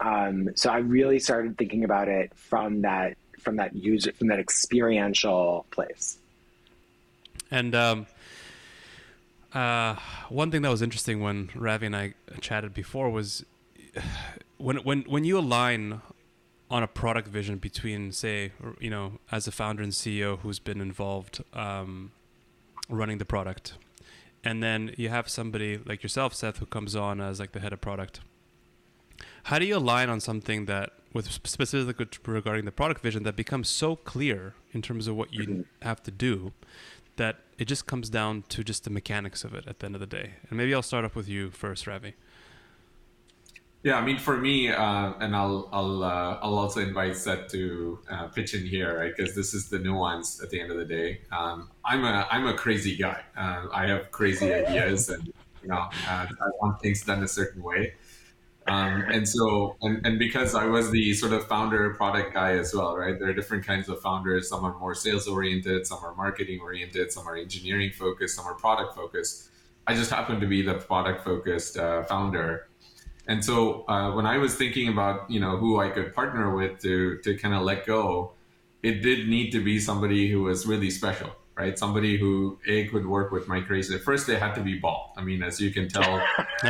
Um, 0.00 0.50
so 0.56 0.68
i 0.68 0.78
really 0.78 1.20
started 1.20 1.56
thinking 1.56 1.84
about 1.84 2.08
it 2.08 2.32
from 2.34 2.82
that 2.82 3.16
from 3.38 3.56
that 3.56 3.76
user 3.76 4.12
from 4.12 4.28
that 4.28 4.40
experiential 4.40 5.64
place 5.70 6.18
and 7.54 7.72
um, 7.74 8.06
uh, 9.52 9.94
one 10.28 10.50
thing 10.50 10.62
that 10.62 10.70
was 10.70 10.82
interesting 10.82 11.20
when 11.20 11.50
Ravi 11.54 11.86
and 11.86 11.94
I 11.94 12.14
chatted 12.40 12.74
before 12.74 13.10
was 13.10 13.44
when 14.58 14.78
when 14.78 15.02
when 15.02 15.22
you 15.22 15.38
align 15.38 16.00
on 16.68 16.82
a 16.82 16.88
product 16.88 17.28
vision 17.28 17.58
between, 17.58 18.10
say, 18.10 18.50
you 18.80 18.90
know, 18.90 19.20
as 19.30 19.46
a 19.46 19.52
founder 19.52 19.82
and 19.82 19.92
CEO 19.92 20.40
who's 20.40 20.58
been 20.58 20.80
involved 20.80 21.44
um, 21.52 22.10
running 22.88 23.18
the 23.18 23.24
product, 23.24 23.74
and 24.42 24.60
then 24.60 24.92
you 24.96 25.08
have 25.08 25.28
somebody 25.28 25.78
like 25.78 26.02
yourself, 26.02 26.34
Seth, 26.34 26.56
who 26.56 26.66
comes 26.66 26.96
on 26.96 27.20
as 27.20 27.38
like 27.38 27.52
the 27.52 27.60
head 27.60 27.72
of 27.72 27.80
product. 27.80 28.20
How 29.44 29.60
do 29.60 29.66
you 29.66 29.76
align 29.76 30.08
on 30.08 30.18
something 30.18 30.64
that, 30.64 30.94
with 31.12 31.30
specifically 31.30 32.06
regarding 32.26 32.64
the 32.64 32.72
product 32.72 33.00
vision, 33.00 33.22
that 33.22 33.36
becomes 33.36 33.68
so 33.68 33.94
clear 33.94 34.54
in 34.72 34.82
terms 34.82 35.06
of 35.06 35.14
what 35.14 35.32
you 35.32 35.46
mm-hmm. 35.46 35.62
have 35.82 36.02
to 36.02 36.10
do, 36.10 36.52
that 37.16 37.43
it 37.58 37.66
just 37.66 37.86
comes 37.86 38.10
down 38.10 38.44
to 38.50 38.64
just 38.64 38.84
the 38.84 38.90
mechanics 38.90 39.44
of 39.44 39.54
it 39.54 39.66
at 39.66 39.78
the 39.78 39.86
end 39.86 39.94
of 39.94 40.00
the 40.00 40.06
day. 40.06 40.34
And 40.48 40.56
maybe 40.56 40.74
I'll 40.74 40.82
start 40.82 41.04
off 41.04 41.14
with 41.14 41.28
you 41.28 41.50
first, 41.50 41.86
Ravi. 41.86 42.14
Yeah, 43.84 43.96
I 43.96 44.04
mean, 44.04 44.16
for 44.16 44.38
me, 44.38 44.70
uh, 44.70 45.12
and 45.20 45.36
I'll 45.36 45.68
I'll 45.70 46.02
uh, 46.02 46.38
I'll 46.40 46.56
also 46.56 46.80
invite 46.80 47.16
Seth 47.16 47.48
to 47.48 47.98
uh, 48.10 48.28
pitch 48.28 48.54
in 48.54 48.64
here, 48.64 48.98
right? 48.98 49.12
Because 49.14 49.34
this 49.34 49.52
is 49.52 49.68
the 49.68 49.78
nuance 49.78 50.42
at 50.42 50.48
the 50.48 50.58
end 50.58 50.70
of 50.70 50.78
the 50.78 50.86
day. 50.86 51.20
Um, 51.30 51.68
I'm 51.84 52.02
a 52.02 52.26
I'm 52.30 52.46
a 52.46 52.54
crazy 52.54 52.96
guy. 52.96 53.20
Uh, 53.36 53.66
I 53.70 53.86
have 53.88 54.10
crazy 54.10 54.54
ideas, 54.54 55.10
and 55.10 55.26
you 55.62 55.68
know, 55.68 55.76
uh, 55.76 55.90
I 56.08 56.50
want 56.62 56.80
things 56.80 57.04
done 57.04 57.22
a 57.24 57.28
certain 57.28 57.62
way. 57.62 57.92
Um, 58.66 59.04
and 59.10 59.28
so, 59.28 59.76
and, 59.82 60.04
and 60.06 60.18
because 60.18 60.54
I 60.54 60.64
was 60.64 60.90
the 60.90 61.12
sort 61.14 61.32
of 61.32 61.46
founder 61.46 61.92
product 61.94 62.32
guy 62.32 62.52
as 62.52 62.74
well, 62.74 62.96
right? 62.96 63.18
There 63.18 63.28
are 63.28 63.34
different 63.34 63.66
kinds 63.66 63.88
of 63.88 64.00
founders. 64.00 64.48
Some 64.48 64.64
are 64.64 64.78
more 64.78 64.94
sales 64.94 65.28
oriented, 65.28 65.86
some 65.86 65.98
are 66.02 66.14
marketing 66.14 66.60
oriented, 66.60 67.12
some 67.12 67.28
are 67.28 67.36
engineering 67.36 67.92
focused, 67.92 68.36
some 68.36 68.46
are 68.46 68.54
product 68.54 68.94
focused. 68.94 69.50
I 69.86 69.94
just 69.94 70.10
happened 70.10 70.40
to 70.40 70.46
be 70.46 70.62
the 70.62 70.74
product 70.74 71.24
focused 71.24 71.76
uh, 71.76 72.04
founder. 72.04 72.68
And 73.26 73.44
so 73.44 73.84
uh, 73.86 74.12
when 74.12 74.24
I 74.24 74.38
was 74.38 74.54
thinking 74.54 74.88
about, 74.88 75.30
you 75.30 75.40
know, 75.40 75.58
who 75.58 75.78
I 75.78 75.90
could 75.90 76.14
partner 76.14 76.54
with 76.54 76.80
to, 76.82 77.18
to 77.18 77.36
kind 77.36 77.54
of 77.54 77.62
let 77.62 77.86
go, 77.86 78.32
it 78.82 79.02
did 79.02 79.28
need 79.28 79.50
to 79.50 79.62
be 79.62 79.78
somebody 79.78 80.30
who 80.30 80.42
was 80.42 80.66
really 80.66 80.90
special 80.90 81.30
right? 81.56 81.78
Somebody 81.78 82.18
who 82.18 82.58
a 82.66 82.86
could 82.88 83.06
work 83.06 83.32
with 83.32 83.48
my 83.48 83.60
crazy. 83.60 83.96
First, 83.98 84.26
they 84.26 84.36
had 84.36 84.54
to 84.54 84.60
be 84.60 84.78
bald. 84.78 85.10
I 85.16 85.22
mean, 85.22 85.42
as 85.42 85.60
you 85.60 85.70
can 85.70 85.88
tell, 85.88 86.22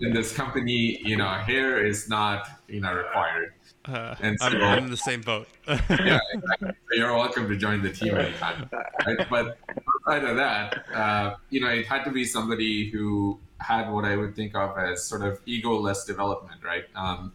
in 0.00 0.12
this 0.12 0.32
company, 0.32 1.00
you 1.04 1.16
know, 1.16 1.28
hair 1.28 1.84
is 1.84 2.08
not 2.08 2.48
you 2.68 2.80
know 2.80 2.92
required. 2.92 3.54
Uh, 3.86 4.14
and 4.20 4.38
so, 4.38 4.46
I'm, 4.46 4.62
I'm, 4.62 4.84
in 4.84 4.90
the 4.90 4.96
same 4.96 5.22
boat. 5.22 5.48
yeah, 5.68 6.18
exactly. 6.32 6.68
so 6.68 6.96
you're 6.96 7.14
welcome 7.14 7.48
to 7.48 7.56
join 7.56 7.82
the 7.82 7.90
team 7.90 8.14
anytime. 8.14 8.68
Right? 9.06 9.26
But 9.30 9.58
outside 10.06 10.24
of 10.24 10.36
that, 10.36 10.84
uh, 10.94 11.36
you 11.48 11.60
know, 11.60 11.68
it 11.68 11.86
had 11.86 12.04
to 12.04 12.10
be 12.10 12.24
somebody 12.24 12.90
who 12.90 13.40
had 13.58 13.90
what 13.90 14.04
I 14.04 14.16
would 14.16 14.36
think 14.36 14.54
of 14.54 14.76
as 14.78 15.04
sort 15.04 15.22
of 15.22 15.40
ego-less 15.46 16.04
development, 16.04 16.62
right? 16.62 16.84
Um, 16.94 17.32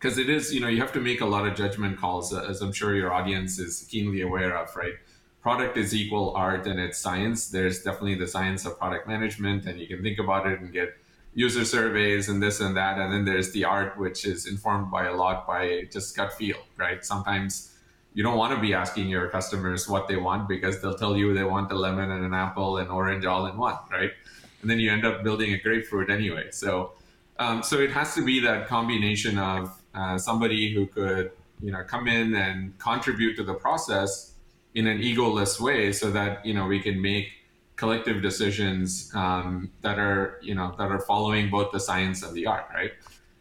because 0.00 0.16
it 0.18 0.30
is 0.30 0.52
you 0.54 0.60
know 0.60 0.68
you 0.68 0.80
have 0.80 0.92
to 0.92 1.00
make 1.00 1.20
a 1.20 1.26
lot 1.26 1.46
of 1.46 1.54
judgment 1.54 1.98
calls 1.98 2.32
uh, 2.32 2.46
as 2.48 2.62
i'm 2.62 2.72
sure 2.72 2.94
your 2.94 3.12
audience 3.12 3.58
is 3.58 3.86
keenly 3.90 4.22
aware 4.22 4.56
of 4.56 4.74
right? 4.74 4.94
Product 5.42 5.76
is 5.78 5.94
equal 5.94 6.34
art 6.36 6.66
and 6.66 6.78
it's 6.78 6.98
science. 6.98 7.48
There's 7.48 7.82
definitely 7.82 8.16
the 8.16 8.26
science 8.26 8.66
of 8.66 8.78
product 8.78 9.08
management 9.08 9.64
and 9.64 9.80
you 9.80 9.86
can 9.86 10.02
think 10.02 10.18
about 10.18 10.46
it 10.46 10.60
and 10.60 10.70
get 10.70 10.90
user 11.32 11.64
surveys 11.64 12.28
and 12.28 12.42
this 12.42 12.60
and 12.60 12.76
that. 12.76 12.98
And 12.98 13.10
then 13.10 13.24
there's 13.24 13.50
the 13.52 13.64
art 13.64 13.96
which 13.96 14.26
is 14.26 14.46
informed 14.46 14.90
by 14.90 15.06
a 15.06 15.14
lot 15.14 15.46
by 15.46 15.88
just 15.90 16.14
gut 16.14 16.34
feel 16.34 16.58
right? 16.76 17.02
Sometimes 17.04 17.74
you 18.12 18.22
don't 18.22 18.36
want 18.36 18.54
to 18.54 18.60
be 18.60 18.74
asking 18.74 19.08
your 19.08 19.28
customers 19.30 19.88
what 19.88 20.08
they 20.08 20.16
want 20.16 20.46
because 20.46 20.82
they'll 20.82 20.98
tell 20.98 21.16
you 21.16 21.32
they 21.32 21.44
want 21.44 21.72
a 21.72 21.74
lemon 21.74 22.10
and 22.10 22.22
an 22.22 22.34
apple 22.34 22.76
and 22.76 22.90
orange 22.90 23.24
all 23.24 23.46
in 23.46 23.56
one 23.56 23.78
right? 23.90 24.12
And 24.60 24.70
then 24.70 24.78
you 24.78 24.92
end 24.92 25.06
up 25.06 25.24
building 25.24 25.54
a 25.54 25.58
grapefruit 25.58 26.10
anyway. 26.10 26.50
So 26.50 26.92
Um, 27.38 27.62
so 27.62 27.78
it 27.80 27.90
has 27.92 28.14
to 28.16 28.22
be 28.22 28.40
that 28.40 28.68
combination 28.68 29.38
of 29.38 29.79
uh, 29.94 30.18
somebody 30.18 30.72
who 30.72 30.86
could, 30.86 31.32
you 31.60 31.72
know, 31.72 31.82
come 31.84 32.08
in 32.08 32.34
and 32.34 32.78
contribute 32.78 33.36
to 33.36 33.42
the 33.42 33.54
process 33.54 34.34
in 34.74 34.86
an 34.86 34.98
egoless 34.98 35.60
way, 35.60 35.92
so 35.92 36.10
that 36.10 36.44
you 36.46 36.54
know 36.54 36.66
we 36.66 36.80
can 36.80 37.00
make 37.00 37.28
collective 37.76 38.22
decisions 38.22 39.10
um, 39.14 39.70
that 39.80 39.98
are, 39.98 40.38
you 40.42 40.54
know, 40.54 40.74
that 40.78 40.90
are 40.90 41.00
following 41.00 41.48
both 41.48 41.72
the 41.72 41.80
science 41.80 42.22
and 42.22 42.34
the 42.34 42.46
art, 42.46 42.66
right? 42.74 42.92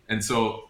And 0.07 0.23
so 0.23 0.69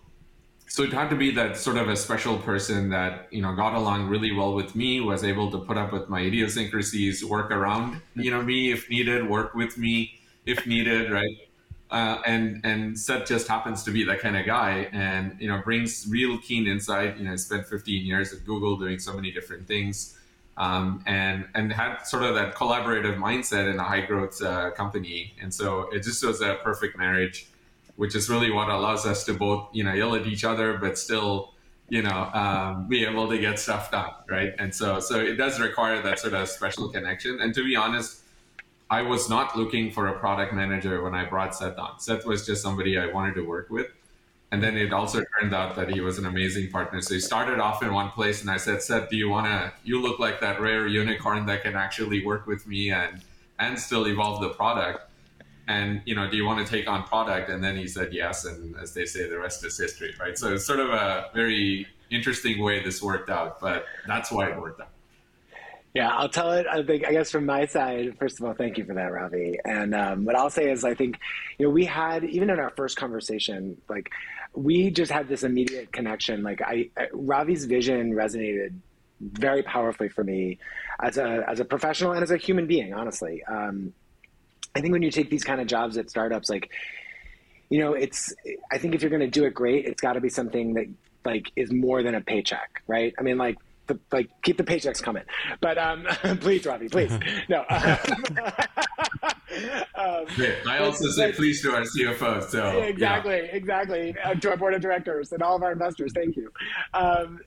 so 0.70 0.84
it 0.84 0.94
had 0.94 1.10
to 1.10 1.16
be 1.16 1.32
that 1.32 1.58
sort 1.58 1.78
of 1.78 1.90
a 1.90 1.96
special 1.96 2.38
person 2.38 2.90
that 2.90 3.28
you 3.32 3.42
know 3.42 3.56
got 3.56 3.74
along 3.74 4.08
really 4.08 4.32
well 4.32 4.54
with 4.54 4.76
me 4.76 5.02
was 5.02 5.24
able 5.24 5.50
to 5.52 5.58
put 5.58 5.78
up 5.78 5.92
with 5.92 6.08
my 6.10 6.22
idiosyncrasies 6.22 7.26
work 7.26 7.50
around 7.52 8.00
you 8.16 8.30
know 8.30 8.42
me 8.42 8.72
if 8.72 8.88
needed 8.90 9.28
work 9.28 9.56
with 9.56 9.78
me 9.78 10.20
if 10.46 10.68
needed 10.68 11.12
right 11.12 11.49
uh, 11.92 12.22
and 12.26 12.62
and 12.64 13.00
Seth 13.00 13.28
just 13.28 13.48
happens 13.48 13.84
to 13.84 13.92
be 13.92 14.04
that 14.06 14.20
kind 14.20 14.38
of 14.38 14.46
guy 14.46 14.90
and 14.92 15.36
you 15.40 15.48
know 15.48 15.62
brings 15.64 16.08
real 16.10 16.38
keen 16.38 16.68
insight 16.68 17.18
you 17.18 17.26
know 17.26 17.36
spent 17.36 17.66
15 17.66 18.06
years 18.06 18.34
at 18.34 18.46
google 18.46 18.78
doing 18.78 19.00
so 19.00 19.14
many 19.14 19.32
different 19.32 19.68
things 19.68 20.18
um, 20.58 21.04
and 21.06 21.48
and 21.56 21.74
had 21.74 22.02
sort 22.04 22.24
of 22.24 22.36
that 22.36 22.54
collaborative 22.56 23.18
mindset 23.18 23.72
in 23.72 23.80
a 23.80 23.84
high 23.84 24.02
growth 24.02 24.42
uh, 24.42 24.72
company 24.72 25.34
and 25.42 25.54
so 25.54 25.90
it 25.92 26.04
just 26.04 26.24
was 26.24 26.42
a 26.42 26.56
perfect 26.64 26.98
marriage 26.98 27.50
which 28.00 28.16
is 28.16 28.30
really 28.30 28.50
what 28.50 28.70
allows 28.70 29.06
us 29.06 29.26
to 29.26 29.34
both, 29.34 29.68
you 29.74 29.84
know, 29.84 29.92
yell 29.92 30.16
at 30.16 30.26
each 30.26 30.46
other, 30.46 30.78
but 30.78 30.98
still, 30.98 31.54
you 31.90 32.02
know, 32.02 32.30
um, 32.34 32.88
be 32.88 33.04
able 33.04 33.28
to 33.28 33.38
get 33.38 33.60
stuff 33.60 33.92
done, 33.92 34.12
right? 34.30 34.54
And 34.58 34.74
so, 34.74 35.02
so 35.02 35.20
it 35.20 35.36
does 35.36 35.60
require 35.60 36.02
that 36.02 36.18
sort 36.18 36.34
of 36.34 36.48
special 36.48 36.88
connection. 36.88 37.42
And 37.42 37.54
to 37.56 37.62
be 37.62 37.76
honest, 37.76 38.22
I 38.90 39.04
was 39.04 39.30
not 39.30 39.56
looking 39.56 39.92
for 39.92 40.08
a 40.08 40.18
product 40.18 40.54
manager 40.54 41.04
when 41.04 41.14
I 41.14 41.26
brought 41.26 41.56
Seth 41.56 41.78
on. 41.78 42.00
Seth 42.00 42.26
was 42.26 42.46
just 42.46 42.62
somebody 42.62 42.98
I 42.98 43.08
wanted 43.08 43.36
to 43.36 43.42
work 43.42 43.70
with. 43.70 43.88
And 44.52 44.64
then 44.64 44.76
it 44.76 44.92
also 44.92 45.24
turned 45.40 45.54
out 45.54 45.76
that 45.76 45.92
he 45.92 46.02
was 46.02 46.18
an 46.18 46.26
amazing 46.26 46.72
partner. 46.72 47.02
So 47.02 47.14
he 47.14 47.20
started 47.20 47.60
off 47.60 47.84
in 47.84 47.94
one 47.94 48.10
place, 48.10 48.42
and 48.42 48.50
I 48.50 48.58
said, 48.58 48.82
Seth, 48.82 49.10
do 49.10 49.16
you 49.16 49.30
want 49.30 49.46
to? 49.46 49.72
You 49.84 50.02
look 50.02 50.18
like 50.18 50.42
that 50.42 50.60
rare 50.60 50.88
unicorn 50.88 51.46
that 51.46 51.62
can 51.62 51.76
actually 51.76 52.26
work 52.26 52.48
with 52.48 52.66
me 52.66 52.92
and 52.92 53.22
and 53.60 53.78
still 53.78 54.08
evolve 54.08 54.42
the 54.42 54.50
product 54.50 55.10
and 55.68 56.02
you 56.06 56.16
know 56.16 56.30
do 56.30 56.36
you 56.36 56.46
want 56.46 56.66
to 56.66 56.70
take 56.70 56.90
on 56.90 57.04
product 57.04 57.50
and 57.50 57.64
then 57.64 57.78
he 57.78 57.88
said 57.88 58.12
yes 58.12 58.46
and 58.46 58.76
as 58.78 58.94
they 58.94 59.06
say 59.06 59.30
the 59.30 59.38
rest 59.38 59.64
is 59.64 59.78
history 59.78 60.14
right 60.20 60.38
so 60.38 60.54
it's 60.54 60.66
sort 60.66 60.80
of 60.80 60.90
a 60.90 61.30
very 61.34 61.86
interesting 62.10 62.62
way 62.62 62.84
this 62.84 63.02
worked 63.02 63.30
out 63.30 63.60
but 63.60 63.86
that's 64.08 64.32
why 64.32 64.50
it 64.50 64.60
worked 64.60 64.82
out 64.82 64.90
yeah, 65.94 66.10
I'll 66.10 66.30
tell 66.30 66.52
it. 66.52 66.68
I 66.72 66.84
think, 66.84 67.06
I 67.08 67.12
guess 67.12 67.32
from 67.32 67.46
my 67.46 67.66
side, 67.66 68.18
first 68.20 68.40
of 68.40 68.46
all, 68.46 68.54
thank 68.54 68.78
you 68.78 68.86
for 68.86 68.94
that, 68.94 69.12
Ravi. 69.12 69.58
And 69.66 69.96
um, 69.96 70.26
what 70.26 70.36
I'll 70.36 70.50
say 70.50 70.70
is, 70.72 70.84
I 70.84 70.94
think, 70.94 71.18
you 71.58 71.66
know, 71.66 71.72
we 71.72 71.86
had 71.86 72.24
even 72.24 72.50
in 72.50 72.60
our 72.60 72.70
first 72.72 72.98
conversation, 72.98 73.82
like, 73.90 74.10
we 74.54 74.92
just 74.92 75.12
had 75.12 75.28
this 75.28 75.44
immediate 75.44 75.92
connection. 75.92 76.44
Like, 76.44 76.62
I, 76.62 76.90
I 76.98 77.08
Ravi's 77.14 77.66
vision 77.66 78.14
resonated 78.14 78.74
very 79.20 79.64
powerfully 79.64 80.10
for 80.10 80.24
me 80.24 80.60
as 81.02 81.18
a 81.18 81.44
as 81.48 81.60
a 81.60 81.66
professional 81.66 82.14
and 82.14 82.24
as 82.24 82.32
a 82.32 82.38
human 82.38 82.68
being. 82.68 82.94
Honestly, 82.94 83.44
um, 83.44 83.94
I 84.76 84.82
think 84.82 84.94
when 84.94 85.02
you 85.02 85.12
take 85.12 85.30
these 85.30 85.44
kind 85.44 85.60
of 85.60 85.68
jobs 85.68 85.98
at 85.98 86.10
startups, 86.10 86.50
like, 86.50 86.70
you 87.70 87.80
know, 87.80 87.94
it's, 87.94 88.34
I 88.72 88.78
think 88.78 88.96
if 88.96 89.02
you're 89.02 89.10
going 89.10 89.22
to 89.22 89.28
do 89.28 89.46
it 89.46 89.54
great, 89.54 89.86
it's 89.86 90.02
got 90.02 90.14
to 90.14 90.22
be 90.22 90.30
something 90.30 90.74
that 90.76 90.88
like 91.26 91.52
is 91.56 91.72
more 91.72 92.02
than 92.02 92.16
a 92.16 92.22
paycheck, 92.22 92.84
right? 92.88 93.14
I 93.20 93.22
mean, 93.24 93.38
like, 93.38 93.58
the, 93.90 94.00
like 94.12 94.30
keep 94.42 94.58
the 94.58 94.64
paychecks 94.64 95.04
coming, 95.04 95.24
but 95.60 95.78
um, 95.78 96.06
please, 96.40 96.66
Ravi, 96.66 96.88
please, 96.88 97.12
no. 97.50 97.60
um, 97.70 97.98
I 100.66 100.80
also 100.80 101.06
but, 101.06 101.14
say 101.14 101.32
please 101.34 101.62
to 101.64 101.76
our 101.76 101.82
CFO. 101.82 102.50
So 102.50 102.80
exactly, 102.80 103.36
yeah. 103.36 103.56
exactly, 103.56 104.16
uh, 104.24 104.36
to 104.36 104.52
our 104.52 104.58
board 104.58 104.74
of 104.74 104.82
directors 104.82 105.34
and 105.34 105.44
all 105.44 105.58
of 105.58 105.64
our 105.64 105.74
investors. 105.74 106.14
Thank 106.16 106.38
you. 106.38 106.50
Um, 106.94 107.42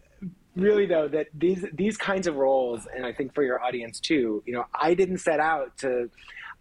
really 0.54 0.84
though 0.84 1.08
that 1.08 1.28
these 1.32 1.64
these 1.72 1.96
kinds 1.96 2.26
of 2.26 2.34
roles 2.34 2.87
and 2.94 3.06
i 3.06 3.12
think 3.12 3.34
for 3.34 3.42
your 3.42 3.64
audience 3.64 3.99
too 3.99 4.42
you 4.44 4.52
know 4.52 4.66
i 4.75 4.92
didn't 4.92 5.16
set 5.16 5.40
out 5.40 5.75
to 5.78 6.11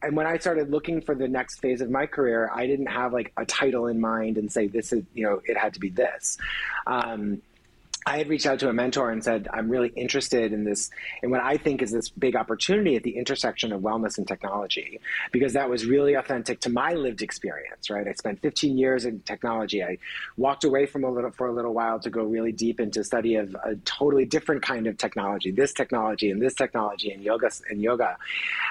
and 0.03 0.15
when 0.15 0.25
I 0.25 0.37
started 0.37 0.71
looking 0.71 1.01
for 1.01 1.13
the 1.13 1.27
next 1.27 1.59
phase 1.59 1.81
of 1.81 1.89
my 1.89 2.05
career, 2.05 2.49
I 2.53 2.65
didn't 2.65 2.87
have 2.87 3.13
like 3.13 3.31
a 3.37 3.45
title 3.45 3.87
in 3.87 3.99
mind 3.99 4.37
and 4.37 4.51
say 4.51 4.67
this 4.67 4.91
is 4.91 5.03
you 5.13 5.23
know 5.23 5.41
it 5.45 5.57
had 5.57 5.73
to 5.75 5.79
be 5.79 5.89
this. 5.89 6.37
Um, 6.87 7.41
I 8.05 8.17
had 8.17 8.29
reached 8.29 8.47
out 8.47 8.59
to 8.59 8.69
a 8.69 8.73
mentor 8.73 9.11
and 9.11 9.23
said, 9.23 9.47
I'm 9.53 9.69
really 9.69 9.89
interested 9.89 10.53
in 10.53 10.63
this, 10.63 10.89
in 11.21 11.29
what 11.29 11.41
I 11.41 11.57
think 11.57 11.83
is 11.83 11.91
this 11.91 12.09
big 12.09 12.35
opportunity 12.35 12.95
at 12.95 13.03
the 13.03 13.15
intersection 13.15 13.71
of 13.71 13.81
wellness 13.81 14.17
and 14.17 14.27
technology, 14.27 14.99
because 15.31 15.53
that 15.53 15.69
was 15.69 15.85
really 15.85 16.15
authentic 16.15 16.61
to 16.61 16.69
my 16.71 16.93
lived 16.93 17.21
experience, 17.21 17.91
right? 17.91 18.07
I 18.07 18.13
spent 18.13 18.41
15 18.41 18.77
years 18.77 19.05
in 19.05 19.19
technology. 19.19 19.83
I 19.83 19.99
walked 20.35 20.63
away 20.63 20.87
from 20.87 21.03
a 21.03 21.11
little 21.11 21.29
for 21.29 21.47
a 21.47 21.53
little 21.53 21.73
while 21.73 21.99
to 21.99 22.09
go 22.09 22.23
really 22.23 22.51
deep 22.51 22.79
into 22.79 23.03
study 23.03 23.35
of 23.35 23.55
a 23.63 23.75
totally 23.85 24.25
different 24.25 24.63
kind 24.63 24.87
of 24.87 24.97
technology, 24.97 25.51
this 25.51 25.71
technology 25.71 26.31
and 26.31 26.41
this 26.41 26.55
technology 26.55 27.11
and 27.11 27.23
yoga 27.23 27.51
and 27.69 27.83
yoga. 27.83 28.17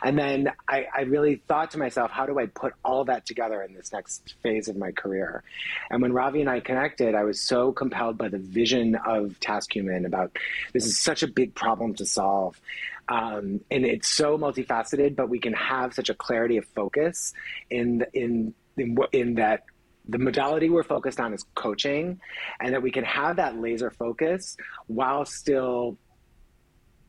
And 0.03 0.19
then 0.19 0.51
I, 0.69 0.87
I 0.97 1.03
really 1.03 1.43
thought 1.47 1.71
to 1.73 1.79
myself, 1.79 2.11
how 2.11 2.27
do 2.27 2.39
I 2.41 2.47
put 2.47 2.73
all 2.85 3.05
that 3.05 3.27
together 3.27 3.63
in 3.63 3.75
this 3.75 3.93
next 3.93 4.35
phase 4.43 4.67
of 4.67 4.77
my 4.77 4.91
career? 4.91 5.45
And 5.89 6.03
when 6.03 6.13
Ravi 6.13 6.41
and 6.41 6.51
I 6.51 6.59
connected, 6.59 7.15
I 7.15 7.23
was 7.23 7.41
so 7.41 7.71
compelled 7.71 8.19
by 8.19 8.29
the 8.29 8.39
vision 8.39 8.97
of 8.97 9.20
of 9.25 9.41
TaskHuman 9.41 10.07
about 10.07 10.37
this 10.73 10.87
is 10.87 10.99
such 10.99 11.23
a 11.23 11.29
big 11.29 11.55
problem 11.55 11.95
to 11.95 12.07
solve. 12.07 12.61
Um, 13.09 13.61
and 13.71 13.85
it's 13.85 14.09
so 14.09 14.39
multifaceted, 14.39 15.17
but 15.17 15.29
we 15.29 15.41
can 15.41 15.53
have 15.55 15.95
such 15.95 16.11
a 16.11 16.15
clarity 16.15 16.59
of 16.59 16.65
focus 16.67 17.33
in 17.69 18.05
in 18.13 18.55
in, 18.77 18.97
in 19.13 19.35
that 19.35 19.65
the 20.09 20.19
modality 20.19 20.71
we're 20.71 20.83
focused 20.83 21.21
on 21.21 21.35
is 21.35 21.45
coaching, 21.55 22.21
and 22.61 22.75
that 22.75 22.83
we 22.83 22.91
can 22.91 23.05
have 23.05 23.37
that 23.37 23.57
laser 23.57 23.91
focus 23.91 24.57
while 24.87 25.25
still 25.25 25.99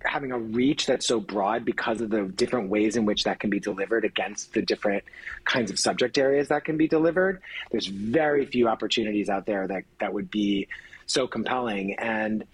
having 0.04 0.32
a 0.32 0.38
reach 0.38 0.86
that's 0.86 1.08
so 1.08 1.20
broad 1.20 1.64
because 1.66 2.02
of 2.02 2.10
the 2.10 2.24
different 2.24 2.70
ways 2.70 2.96
in 2.96 3.06
which 3.06 3.24
that 3.24 3.40
can 3.40 3.50
be 3.50 3.60
delivered 3.60 4.04
against 4.06 4.54
the 4.54 4.62
different 4.62 5.04
kinds 5.46 5.72
of 5.72 5.80
subject 5.80 6.18
areas 6.18 6.48
that 6.48 6.66
can 6.66 6.78
be 6.78 6.88
delivered. 6.88 7.42
There's 7.72 7.88
very 7.88 8.46
few 8.46 8.68
opportunities 8.68 9.30
out 9.30 9.46
there 9.46 9.68
that 9.68 9.84
that 10.00 10.14
would 10.14 10.32
be 10.32 10.68
so 11.06 11.28
compelling 11.28 11.96
and 11.96 12.46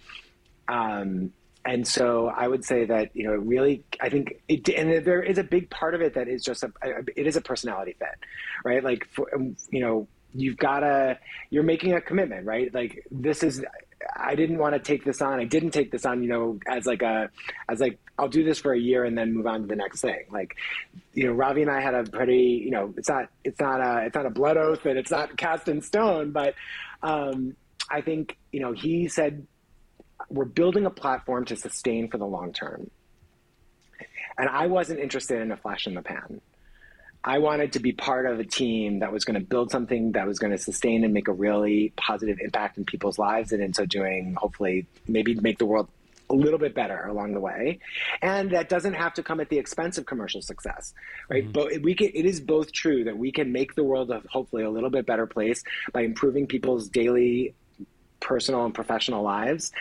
um, 0.68 1.32
and 1.66 1.86
so 1.86 2.28
I 2.28 2.48
would 2.48 2.64
say 2.64 2.86
that 2.86 3.16
you 3.16 3.26
know 3.26 3.34
really 3.34 3.84
I 4.00 4.10
think 4.10 4.42
it, 4.48 4.68
and 4.70 5.06
there 5.06 5.22
is 5.22 5.38
a 5.38 5.44
big 5.44 5.70
part 5.70 5.94
of 5.94 6.02
it 6.02 6.14
that 6.16 6.28
is 6.28 6.44
just 6.44 6.64
a 6.64 6.72
it 7.16 7.28
is 7.28 7.36
a 7.36 7.42
personality 7.42 7.96
fit, 8.00 8.08
right? 8.64 8.84
Like 8.84 9.06
for, 9.10 9.34
um, 9.36 9.56
you 9.70 9.82
know 9.82 10.08
you've 10.34 10.58
got 10.58 10.82
to 10.82 11.18
you're 11.50 11.64
making 11.64 11.94
a 11.94 12.02
commitment, 12.02 12.46
right? 12.46 12.74
Like 12.74 13.06
this 13.12 13.44
is 13.44 13.64
I 14.16 14.36
didn't 14.36 14.58
want 14.58 14.74
to 14.74 14.80
take 14.80 15.04
this 15.04 15.22
on. 15.22 15.40
I 15.40 15.46
didn't 15.46 15.72
take 15.72 15.92
this 15.92 16.06
on, 16.06 16.24
you 16.24 16.30
know, 16.30 16.60
as 16.68 16.86
like 16.86 17.02
a 17.02 17.30
as 17.68 17.80
like 17.80 18.00
I'll 18.18 18.30
do 18.30 18.44
this 18.44 18.60
for 18.60 18.74
a 18.74 18.80
year 18.80 19.04
and 19.04 19.18
then 19.18 19.34
move 19.34 19.48
on 19.48 19.62
to 19.62 19.68
the 19.68 19.76
next 19.76 20.02
thing. 20.02 20.26
Like, 20.32 20.56
you 21.14 21.26
know, 21.26 21.34
Ravi 21.34 21.62
and 21.62 21.72
I 21.72 21.82
had 21.82 21.94
a 21.94 22.04
pretty, 22.04 22.62
you 22.64 22.72
know, 22.72 22.94
it's 22.98 23.10
not 23.10 23.30
it's 23.44 23.60
not 23.60 23.82
a 23.82 24.06
it's 24.06 24.16
not 24.16 24.26
a 24.26 24.30
blood 24.30 24.58
oath 24.58 24.86
and 24.86 24.98
it's 24.98 25.12
not 25.12 25.36
cast 25.38 25.68
in 25.68 25.82
stone, 25.82 26.32
but 26.32 26.56
um, 27.04 27.56
I 27.90 28.02
think, 28.02 28.38
you 28.52 28.60
know, 28.60 28.74
he 28.74 29.08
said, 29.08 29.48
we're 30.30 30.46
building 30.46 30.86
a 30.86 30.90
platform 30.90 31.46
to 31.46 31.56
sustain 31.56 32.10
for 32.10 32.18
the 32.18 32.26
long 32.26 32.54
term. 32.54 32.90
And 34.38 34.50
I 34.50 34.68
wasn't 34.68 35.00
interested 35.00 35.42
in 35.42 35.52
a 35.52 35.58
flash 35.58 35.88
in 35.88 35.96
the 35.96 36.02
pan. 36.02 36.42
I 37.24 37.40
wanted 37.40 37.74
to 37.74 37.80
be 37.80 37.92
part 37.92 38.26
of 38.26 38.40
a 38.40 38.44
team 38.46 39.00
that 39.00 39.12
was 39.12 39.26
going 39.26 39.40
to 39.40 39.46
build 39.46 39.72
something 39.72 40.14
that 40.14 40.28
was 40.28 40.40
going 40.40 40.52
to 40.52 40.58
sustain 40.58 41.04
and 41.04 41.14
make 41.14 41.28
a 41.28 41.34
really 41.34 41.92
positive 41.98 42.40
impact 42.40 42.78
in 42.78 42.86
people's 42.86 43.18
lives, 43.18 43.52
and 43.52 43.62
in 43.62 43.74
so 43.74 43.86
doing, 43.86 44.36
hopefully, 44.36 44.88
maybe 45.08 45.34
make 45.36 45.58
the 45.58 45.66
world 45.66 45.90
a 46.30 46.36
little 46.36 46.60
bit 46.60 46.76
better 46.76 47.06
along 47.08 47.34
the 47.34 47.40
way, 47.40 47.80
and 48.22 48.52
that 48.52 48.70
doesn't 48.70 48.94
have 48.94 49.14
to 49.14 49.24
come 49.24 49.40
at 49.40 49.50
the 49.50 49.58
expense 49.58 49.98
of 49.98 50.06
commercial 50.06 50.42
success, 50.42 50.94
right? 51.30 51.44
Mm-hmm. 51.44 51.52
But 51.52 51.82
we 51.82 51.96
can, 51.96 52.12
it 52.14 52.26
is 52.26 52.40
both 52.40 52.72
true 52.72 53.06
that 53.06 53.18
we 53.18 53.32
can 53.32 53.52
make 53.52 53.76
the 53.76 53.84
world 53.84 54.12
a, 54.12 54.22
hopefully 54.30 54.64
a 54.64 54.70
little 54.70 54.90
bit 54.90 55.06
better 55.06 55.26
place 55.26 55.64
by 55.94 56.02
improving 56.02 56.46
people's 56.48 56.90
daily 56.90 57.56
personal 58.20 58.66
and 58.66 58.74
professional 58.74 59.24
lives 59.24 59.72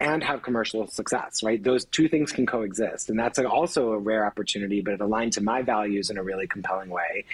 and 0.00 0.22
have 0.22 0.42
commercial 0.42 0.86
success, 0.86 1.42
right? 1.42 1.62
Those 1.62 1.84
two 1.86 2.08
things 2.08 2.32
can 2.32 2.46
coexist. 2.46 3.08
And 3.08 3.18
that's 3.18 3.38
also 3.38 3.92
a 3.92 3.98
rare 3.98 4.26
opportunity, 4.26 4.82
but 4.82 4.94
it 4.94 5.00
aligned 5.00 5.32
to 5.34 5.42
my 5.42 5.62
values 5.62 6.10
in 6.10 6.18
a 6.18 6.22
really 6.22 6.46
compelling 6.46 6.90
way. 6.90 7.24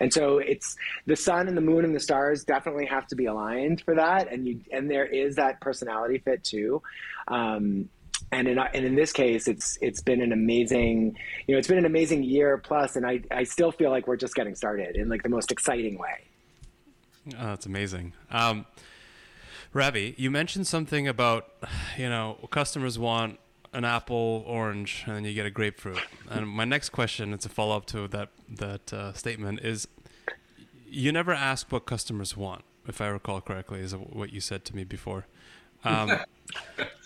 And 0.00 0.12
so 0.12 0.38
it's 0.38 0.76
the 1.06 1.16
sun 1.16 1.48
and 1.48 1.56
the 1.56 1.62
moon 1.62 1.84
and 1.84 1.94
the 1.94 2.00
stars 2.00 2.44
definitely 2.44 2.86
have 2.86 3.06
to 3.08 3.16
be 3.16 3.26
aligned 3.26 3.82
for 3.82 3.94
that. 3.94 4.32
And 4.32 4.46
you, 4.46 4.60
and 4.72 4.90
there 4.90 5.06
is 5.06 5.36
that 5.36 5.60
personality 5.60 6.18
fit 6.18 6.44
too. 6.44 6.82
Um, 7.28 7.88
and 8.30 8.46
in, 8.48 8.58
and 8.58 8.84
in 8.84 8.94
this 8.94 9.12
case, 9.12 9.48
it's 9.48 9.78
it's 9.80 10.02
been 10.02 10.20
an 10.20 10.32
amazing, 10.32 11.16
you 11.46 11.54
know, 11.54 11.58
it's 11.58 11.68
been 11.68 11.78
an 11.78 11.86
amazing 11.86 12.24
year 12.24 12.58
plus, 12.58 12.96
and 12.96 13.06
I, 13.06 13.22
I 13.30 13.44
still 13.44 13.72
feel 13.72 13.90
like 13.90 14.06
we're 14.06 14.16
just 14.16 14.34
getting 14.34 14.54
started 14.54 14.96
in 14.96 15.08
like 15.08 15.22
the 15.22 15.30
most 15.30 15.50
exciting 15.50 15.98
way. 15.98 16.24
Oh, 17.38 17.46
that's 17.46 17.66
amazing. 17.66 18.12
Um, 18.30 18.66
Ravi, 19.72 20.14
you 20.16 20.30
mentioned 20.30 20.66
something 20.66 21.06
about, 21.06 21.52
you 21.96 22.08
know, 22.08 22.38
customers 22.50 22.98
want 22.98 23.38
an 23.72 23.84
apple, 23.84 24.44
orange, 24.46 25.04
and 25.06 25.16
then 25.16 25.24
you 25.24 25.34
get 25.34 25.46
a 25.46 25.50
grapefruit. 25.50 26.00
And 26.30 26.48
my 26.48 26.64
next 26.64 26.88
question, 26.90 27.32
it's 27.32 27.44
a 27.44 27.48
follow 27.48 27.76
up 27.76 27.86
to 27.86 28.08
that 28.08 28.30
that 28.48 28.92
uh, 28.92 29.12
statement, 29.12 29.60
is 29.60 29.86
you 30.86 31.12
never 31.12 31.32
ask 31.32 31.70
what 31.70 31.84
customers 31.86 32.36
want. 32.36 32.64
if 32.86 33.02
I 33.02 33.08
recall 33.08 33.42
correctly, 33.42 33.80
is 33.80 33.94
what 33.94 34.32
you 34.32 34.40
said 34.40 34.64
to 34.66 34.76
me 34.76 34.84
before. 34.84 35.26
Um, 35.84 36.10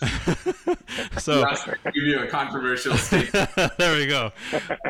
so 1.17 1.45
give 1.93 2.03
you 2.03 2.19
a 2.19 2.27
controversial 2.27 2.97
statement. 2.97 3.49
there 3.77 3.97
we 3.97 4.07
go. 4.07 4.31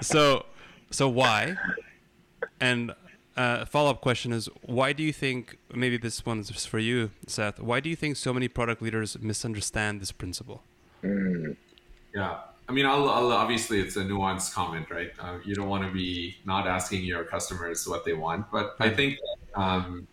So, 0.01 0.46
so 0.92 1.10
why? 1.10 1.58
And 2.62 2.94
uh, 3.36 3.66
follow 3.66 3.92
up 3.92 4.02
question 4.02 4.32
is 4.32 4.50
why 4.62 4.94
do 4.94 5.04
you 5.04 5.13
think 5.13 5.58
maybe 5.74 5.98
this 5.98 6.25
one 6.25 6.40
is 6.40 6.66
for 6.66 6.80
you, 6.80 7.12
Seth? 7.28 7.60
Why 7.60 7.80
do 7.80 7.90
you 7.90 7.96
think 7.96 8.18
so 8.18 8.34
many 8.34 8.48
product 8.48 8.82
leaders 8.82 9.18
misunderstand 9.20 10.02
this 10.02 10.12
principle? 10.12 10.63
Mm. 11.04 11.56
Yeah, 12.13 12.38
I 12.70 12.72
mean, 12.72 12.86
I'll, 12.86 13.10
I'll, 13.10 13.32
obviously 13.32 13.80
it's 13.80 13.96
a 13.98 14.04
nuanced 14.04 14.54
comment, 14.54 14.90
right? 14.92 15.12
Uh, 15.20 15.40
you 15.44 15.56
don't 15.56 15.68
want 15.68 15.84
to 15.84 15.92
be 15.92 16.38
not 16.46 16.68
asking 16.68 17.04
your 17.04 17.24
customers 17.24 17.88
what 17.88 18.06
they 18.06 18.13
want, 18.13 18.52
but 18.52 18.75
I 18.80 18.90
think 18.90 19.18
um, 19.56 20.08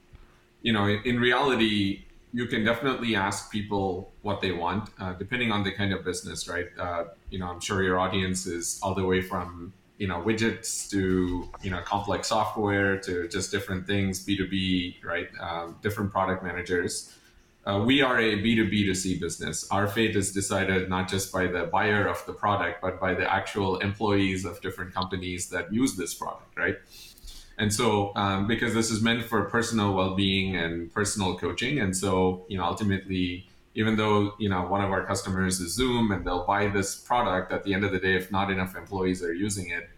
you 0.62 0.72
know, 0.72 0.86
in, 0.86 1.02
in, 1.04 1.20
reality, 1.20 2.04
you 2.32 2.46
can 2.46 2.64
definitely 2.64 3.16
ask 3.16 3.50
people 3.50 4.12
what 4.22 4.40
they 4.40 4.52
want, 4.52 4.90
uh, 4.98 5.12
depending 5.14 5.52
on 5.52 5.64
the 5.64 5.72
kind 5.72 5.92
of 5.92 6.04
business, 6.04 6.48
right? 6.48 6.66
Uh, 6.78 7.04
you 7.30 7.38
know, 7.38 7.46
I'm 7.46 7.60
sure 7.60 7.82
your 7.82 7.98
audience 7.98 8.46
is 8.46 8.78
all 8.82 8.94
the 8.94 9.04
way 9.04 9.20
from 9.20 9.72
you 10.00 10.08
know 10.08 10.20
widgets 10.22 10.88
to 10.90 11.46
you 11.62 11.70
know 11.70 11.82
complex 11.82 12.28
software 12.28 12.98
to 12.98 13.28
just 13.28 13.52
different 13.52 13.86
things, 13.86 14.24
B2B, 14.26 15.04
right? 15.04 15.28
Um, 15.38 15.76
different 15.82 16.10
product 16.10 16.42
managers. 16.42 17.14
Uh, 17.66 17.82
we 17.84 18.00
are 18.00 18.18
a 18.18 18.38
B2B2C 18.38 19.20
business. 19.20 19.68
Our 19.70 19.86
fate 19.86 20.16
is 20.16 20.32
decided 20.32 20.88
not 20.88 21.08
just 21.08 21.30
by 21.30 21.46
the 21.46 21.64
buyer 21.64 22.08
of 22.08 22.24
the 22.24 22.32
product, 22.32 22.80
but 22.80 22.98
by 22.98 23.12
the 23.12 23.30
actual 23.30 23.76
employees 23.80 24.46
of 24.46 24.62
different 24.62 24.94
companies 24.94 25.50
that 25.50 25.70
use 25.70 25.94
this 25.96 26.14
product, 26.14 26.56
right? 26.56 26.78
And 27.58 27.70
so, 27.70 28.12
um, 28.16 28.46
because 28.46 28.72
this 28.72 28.90
is 28.90 29.02
meant 29.02 29.22
for 29.26 29.44
personal 29.44 29.92
well-being 29.92 30.56
and 30.56 30.90
personal 30.94 31.36
coaching, 31.36 31.78
and 31.78 31.94
so 31.94 32.46
you 32.48 32.56
know, 32.56 32.64
ultimately, 32.64 33.49
even 33.74 33.96
though 33.96 34.34
you 34.38 34.48
know 34.48 34.62
one 34.62 34.82
of 34.82 34.90
our 34.90 35.04
customers 35.04 35.60
is 35.60 35.74
Zoom 35.74 36.10
and 36.12 36.24
they'll 36.24 36.46
buy 36.46 36.68
this 36.68 36.96
product, 36.96 37.52
at 37.52 37.64
the 37.64 37.74
end 37.74 37.84
of 37.84 37.92
the 37.92 37.98
day, 37.98 38.16
if 38.16 38.30
not 38.32 38.50
enough 38.50 38.76
employees 38.76 39.22
are 39.22 39.32
using 39.32 39.70
it, 39.70 39.88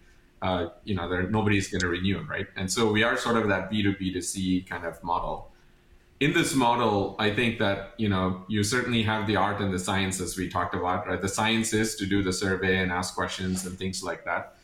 uh, 0.41 0.67
you 0.83 0.93
know, 0.93 1.07
nobody's 1.29 1.69
going 1.69 1.81
to 1.81 1.87
renew, 1.87 2.21
right? 2.23 2.47
And 2.55 2.71
so 2.71 2.91
we 2.91 3.01
are 3.03 3.17
sort 3.17 3.37
of 3.37 3.47
that 3.47 3.69
B 3.69 3.81
two 3.81 3.95
B 3.95 4.13
to 4.13 4.21
C 4.21 4.61
kind 4.61 4.85
of 4.85 5.01
model. 5.03 5.49
In 6.19 6.33
this 6.33 6.53
model, 6.53 7.15
I 7.19 7.33
think 7.33 7.59
that 7.59 7.93
you 7.97 8.09
know 8.09 8.43
you 8.47 8.63
certainly 8.63 9.03
have 9.03 9.25
the 9.25 9.35
art 9.35 9.59
and 9.61 9.73
the 9.73 9.79
science 9.79 10.21
as 10.21 10.37
we 10.37 10.49
talked 10.49 10.75
about, 10.75 11.07
right? 11.07 11.21
The 11.21 11.29
science 11.29 11.73
is 11.73 11.95
to 11.95 12.05
do 12.05 12.21
the 12.21 12.33
survey 12.33 12.77
and 12.79 12.91
ask 12.91 13.15
questions 13.15 13.65
and 13.65 13.77
things 13.77 14.03
like 14.03 14.23
that. 14.25 14.55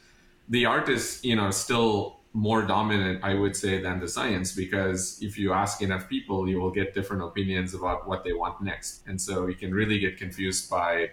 The 0.50 0.66
art 0.66 0.90
is, 0.90 1.20
you 1.24 1.36
know, 1.36 1.52
still 1.52 2.19
more 2.34 2.62
dominant, 2.62 3.24
I 3.24 3.34
would 3.34 3.56
say, 3.56 3.82
than 3.82 4.00
the 4.00 4.08
science 4.08 4.54
because 4.54 5.20
if 5.22 5.38
you 5.38 5.54
ask 5.54 5.82
enough 5.82 6.08
people, 6.08 6.48
you 6.48 6.60
will 6.60 6.72
get 6.72 6.94
different 6.94 7.24
opinions 7.24 7.74
about 7.74 8.08
what 8.08 8.24
they 8.24 8.34
want 8.34 8.62
next. 8.62 9.02
And 9.08 9.20
so 9.20 9.48
you 9.48 9.56
can 9.56 9.74
really 9.74 10.00
get 10.00 10.18
confused 10.18 10.70
by 10.70 11.12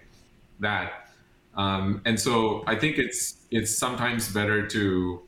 that. 0.60 1.10
Um, 1.54 2.02
and 2.04 2.20
so 2.20 2.62
I 2.66 2.76
think 2.76 2.98
it's 2.98 3.46
it's 3.50 3.76
sometimes 3.76 4.30
better 4.30 4.66
to 4.66 5.22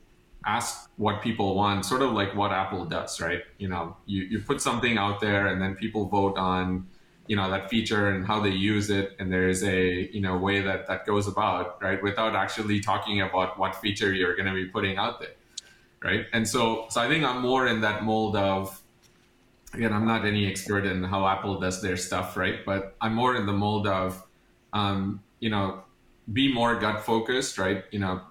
ask 0.45 0.89
what 0.97 1.21
people 1.23 1.55
want, 1.55 1.85
sort 1.85 2.03
of 2.03 2.11
like 2.11 2.35
what 2.35 2.51
Apple 2.51 2.85
does, 2.85 3.19
right? 3.19 3.41
You 3.57 3.69
know, 3.69 3.97
you, 4.05 4.23
you 4.23 4.39
put 4.39 4.61
something 4.61 4.97
out 4.97 5.19
there 5.19 5.47
and 5.47 5.61
then 5.61 5.75
people 5.75 6.05
vote 6.05 6.37
on, 6.37 6.87
you 7.27 7.35
know, 7.35 7.49
that 7.49 7.69
feature 7.69 8.09
and 8.09 8.25
how 8.25 8.39
they 8.39 8.51
use 8.51 8.89
it. 8.91 9.15
And 9.19 9.33
there 9.33 9.49
is 9.49 9.63
a, 9.63 10.09
you 10.13 10.21
know, 10.21 10.37
way 10.37 10.61
that 10.61 10.87
that 10.87 11.07
goes 11.07 11.27
about, 11.27 11.81
right? 11.81 12.01
Without 12.01 12.35
actually 12.35 12.79
talking 12.79 13.21
about 13.21 13.57
what 13.57 13.75
feature 13.75 14.13
you're 14.13 14.35
going 14.35 14.47
to 14.47 14.53
be 14.53 14.65
putting 14.65 14.97
out 14.97 15.19
there 15.19 15.33
right? 16.03 16.25
And 16.33 16.47
so, 16.47 16.85
so 16.89 17.01
I 17.01 17.07
think 17.07 17.23
I'm 17.23 17.41
more 17.41 17.67
in 17.67 17.81
that 17.81 18.03
mold 18.03 18.35
of, 18.35 18.79
again, 19.73 19.93
I'm 19.93 20.05
not 20.05 20.25
any 20.25 20.47
expert 20.47 20.85
in 20.85 21.03
how 21.03 21.27
Apple 21.27 21.59
does 21.59 21.81
their 21.81 21.97
stuff, 21.97 22.37
right? 22.37 22.65
But 22.65 22.95
I'm 23.01 23.13
more 23.13 23.35
in 23.35 23.45
the 23.45 23.53
mold 23.53 23.87
of, 23.87 24.25
um, 24.73 25.21
you 25.39 25.49
know, 25.49 25.83
be 26.31 26.53
more 26.53 26.75
gut 26.75 27.03
focused, 27.03 27.57
right? 27.57 27.83
You 27.91 27.99
know, 27.99 28.21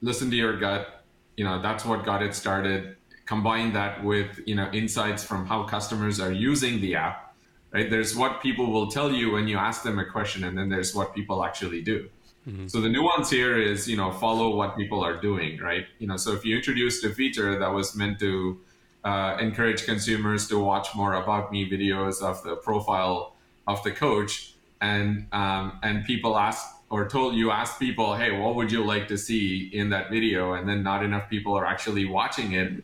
listen 0.00 0.30
to 0.30 0.36
your 0.36 0.56
gut. 0.58 1.04
You 1.36 1.44
know, 1.44 1.62
that's 1.62 1.84
what 1.84 2.04
got 2.04 2.22
it 2.22 2.34
started. 2.34 2.96
Combine 3.26 3.72
that 3.74 4.02
with, 4.02 4.40
you 4.46 4.54
know, 4.54 4.70
insights 4.72 5.22
from 5.22 5.46
how 5.46 5.64
customers 5.64 6.18
are 6.18 6.32
using 6.32 6.80
the 6.80 6.96
app, 6.96 7.34
right? 7.72 7.90
There's 7.90 8.16
what 8.16 8.42
people 8.42 8.72
will 8.72 8.90
tell 8.90 9.12
you 9.12 9.32
when 9.32 9.46
you 9.46 9.56
ask 9.56 9.82
them 9.82 9.98
a 9.98 10.04
question, 10.04 10.44
and 10.44 10.56
then 10.56 10.68
there's 10.68 10.94
what 10.94 11.14
people 11.14 11.44
actually 11.44 11.82
do. 11.82 12.08
Mm-hmm. 12.48 12.66
So 12.68 12.80
the 12.80 12.88
nuance 12.88 13.28
here 13.28 13.58
is, 13.58 13.86
you 13.86 13.96
know, 13.96 14.10
follow 14.10 14.56
what 14.56 14.76
people 14.76 15.04
are 15.04 15.20
doing, 15.20 15.58
right? 15.58 15.86
You 15.98 16.06
know, 16.06 16.16
so 16.16 16.32
if 16.32 16.44
you 16.44 16.56
introduced 16.56 17.04
a 17.04 17.10
feature 17.10 17.58
that 17.58 17.72
was 17.72 17.94
meant 17.94 18.18
to 18.20 18.58
uh, 19.04 19.36
encourage 19.38 19.84
consumers 19.84 20.48
to 20.48 20.58
watch 20.58 20.94
more 20.94 21.14
about 21.14 21.52
me 21.52 21.68
videos 21.68 22.22
of 22.22 22.42
the 22.42 22.56
profile 22.56 23.34
of 23.66 23.82
the 23.84 23.90
coach, 23.90 24.54
and 24.80 25.26
um, 25.32 25.78
and 25.82 26.04
people 26.04 26.38
ask 26.38 26.64
or 26.90 27.06
told 27.06 27.34
you 27.34 27.50
ask 27.50 27.78
people, 27.78 28.14
hey, 28.14 28.30
what 28.38 28.54
would 28.54 28.72
you 28.72 28.82
like 28.82 29.08
to 29.08 29.18
see 29.18 29.68
in 29.74 29.90
that 29.90 30.10
video, 30.10 30.54
and 30.54 30.66
then 30.66 30.82
not 30.82 31.04
enough 31.04 31.28
people 31.28 31.54
are 31.54 31.66
actually 31.66 32.06
watching 32.06 32.52
it. 32.52 32.82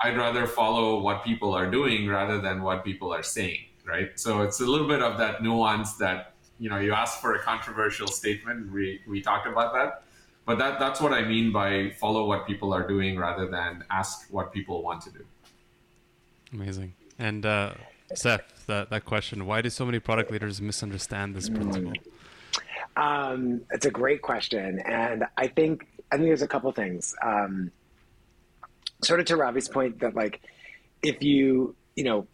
I'd 0.00 0.16
rather 0.16 0.46
follow 0.46 1.00
what 1.00 1.24
people 1.24 1.52
are 1.52 1.70
doing 1.70 2.08
rather 2.08 2.40
than 2.40 2.62
what 2.62 2.84
people 2.84 3.12
are 3.12 3.22
saying, 3.22 3.60
right? 3.84 4.18
So 4.18 4.42
it's 4.42 4.60
a 4.60 4.66
little 4.66 4.88
bit 4.88 5.02
of 5.02 5.18
that 5.18 5.42
nuance 5.42 5.94
that 5.96 6.33
you 6.58 6.70
know, 6.70 6.78
you 6.78 6.92
asked 6.92 7.20
for 7.20 7.34
a 7.34 7.38
controversial 7.40 8.06
statement. 8.06 8.72
We 8.72 9.00
we 9.06 9.20
talked 9.20 9.46
about 9.46 9.72
that, 9.74 10.04
but 10.46 10.58
that 10.58 10.78
that's 10.78 11.00
what 11.00 11.12
I 11.12 11.22
mean 11.24 11.52
by 11.52 11.90
follow 12.00 12.26
what 12.26 12.46
people 12.46 12.72
are 12.72 12.86
doing 12.86 13.18
rather 13.18 13.48
than 13.48 13.84
ask 13.90 14.26
what 14.30 14.52
people 14.52 14.82
want 14.82 15.02
to 15.02 15.10
do. 15.10 15.24
Amazing. 16.52 16.94
And 17.18 17.44
uh, 17.44 17.74
Seth, 18.14 18.66
that 18.66 18.90
that 18.90 19.04
question: 19.04 19.46
Why 19.46 19.62
do 19.62 19.70
so 19.70 19.84
many 19.84 19.98
product 19.98 20.30
leaders 20.30 20.60
misunderstand 20.60 21.34
this 21.34 21.48
principle? 21.48 21.92
Um, 22.96 23.62
it's 23.70 23.86
a 23.86 23.90
great 23.90 24.22
question, 24.22 24.80
and 24.80 25.24
I 25.36 25.48
think 25.48 25.86
I 26.12 26.16
think 26.16 26.28
there's 26.28 26.42
a 26.42 26.48
couple 26.48 26.70
things. 26.72 27.14
Um, 27.22 27.72
sort 29.02 29.20
of 29.20 29.26
to 29.26 29.36
Ravi's 29.36 29.68
point 29.68 30.00
that 30.00 30.14
like, 30.14 30.40
if 31.02 31.22
you 31.22 31.74
you 31.96 32.04
know, 32.04 32.26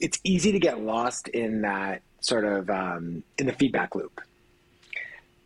it's 0.00 0.18
easy 0.24 0.52
to 0.52 0.58
get 0.58 0.80
lost 0.80 1.28
in 1.28 1.62
that 1.62 2.02
sort 2.20 2.44
of 2.44 2.70
um, 2.70 3.22
in 3.38 3.46
the 3.46 3.52
feedback 3.52 3.94
loop, 3.94 4.20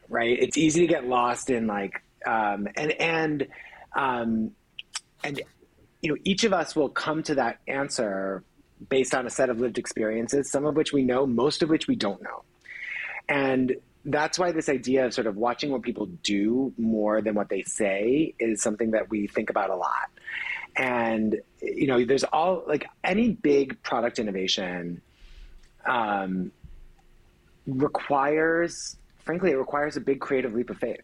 right? 0.08 0.37
It's 0.38 0.56
easy 0.56 0.80
to 0.82 0.87
get 0.87 1.06
lost 1.06 1.50
in 1.50 1.66
like 1.66 2.02
um, 2.26 2.68
and 2.76 2.92
and 2.92 3.48
um, 3.94 4.50
and 5.22 5.40
you 6.00 6.10
know 6.10 6.16
each 6.24 6.44
of 6.44 6.52
us 6.52 6.76
will 6.76 6.88
come 6.88 7.22
to 7.24 7.37
that 7.37 7.58
answer 7.68 8.42
based 8.88 9.14
on 9.14 9.26
a 9.26 9.30
set 9.30 9.48
of 9.50 9.60
lived 9.60 9.78
experiences, 9.78 10.50
some 10.50 10.66
of 10.66 10.76
which 10.76 10.92
we 10.92 11.02
know, 11.04 11.26
most 11.26 11.62
of 11.62 11.70
which 11.70 11.87
we 11.87 11.96
don't 11.96 12.22
know, 12.22 12.42
and 13.28 13.76
that's 14.06 14.38
why 14.38 14.52
this 14.52 14.68
idea 14.68 15.06
of 15.06 15.14
sort 15.14 15.26
of 15.26 15.37
watching 15.37 15.70
what 15.70 15.82
people 15.82 16.06
do 16.22 16.74
more 16.76 17.22
than 17.22 17.34
what 17.34 17.48
they 17.48 17.62
say 17.62 18.34
is 18.38 18.60
something 18.60 18.90
that 18.90 19.08
we 19.08 19.26
think 19.26 19.48
about 19.48 19.70
a 19.70 19.76
lot. 19.76 20.10
And 20.76 21.40
you 21.62 21.87
know, 21.87 22.04
there's 22.04 22.24
all 22.24 22.64
like 22.66 22.87
any 23.02 23.30
big 23.30 23.82
product 23.82 24.18
innovation 24.18 25.00
um, 25.87 26.52
requires, 27.66 28.96
frankly, 29.24 29.50
it 29.50 29.57
requires 29.57 29.96
a 29.96 30.00
big 30.00 30.20
creative 30.20 30.55
leap 30.55 30.70
of 30.70 30.79
faith. 30.79 31.03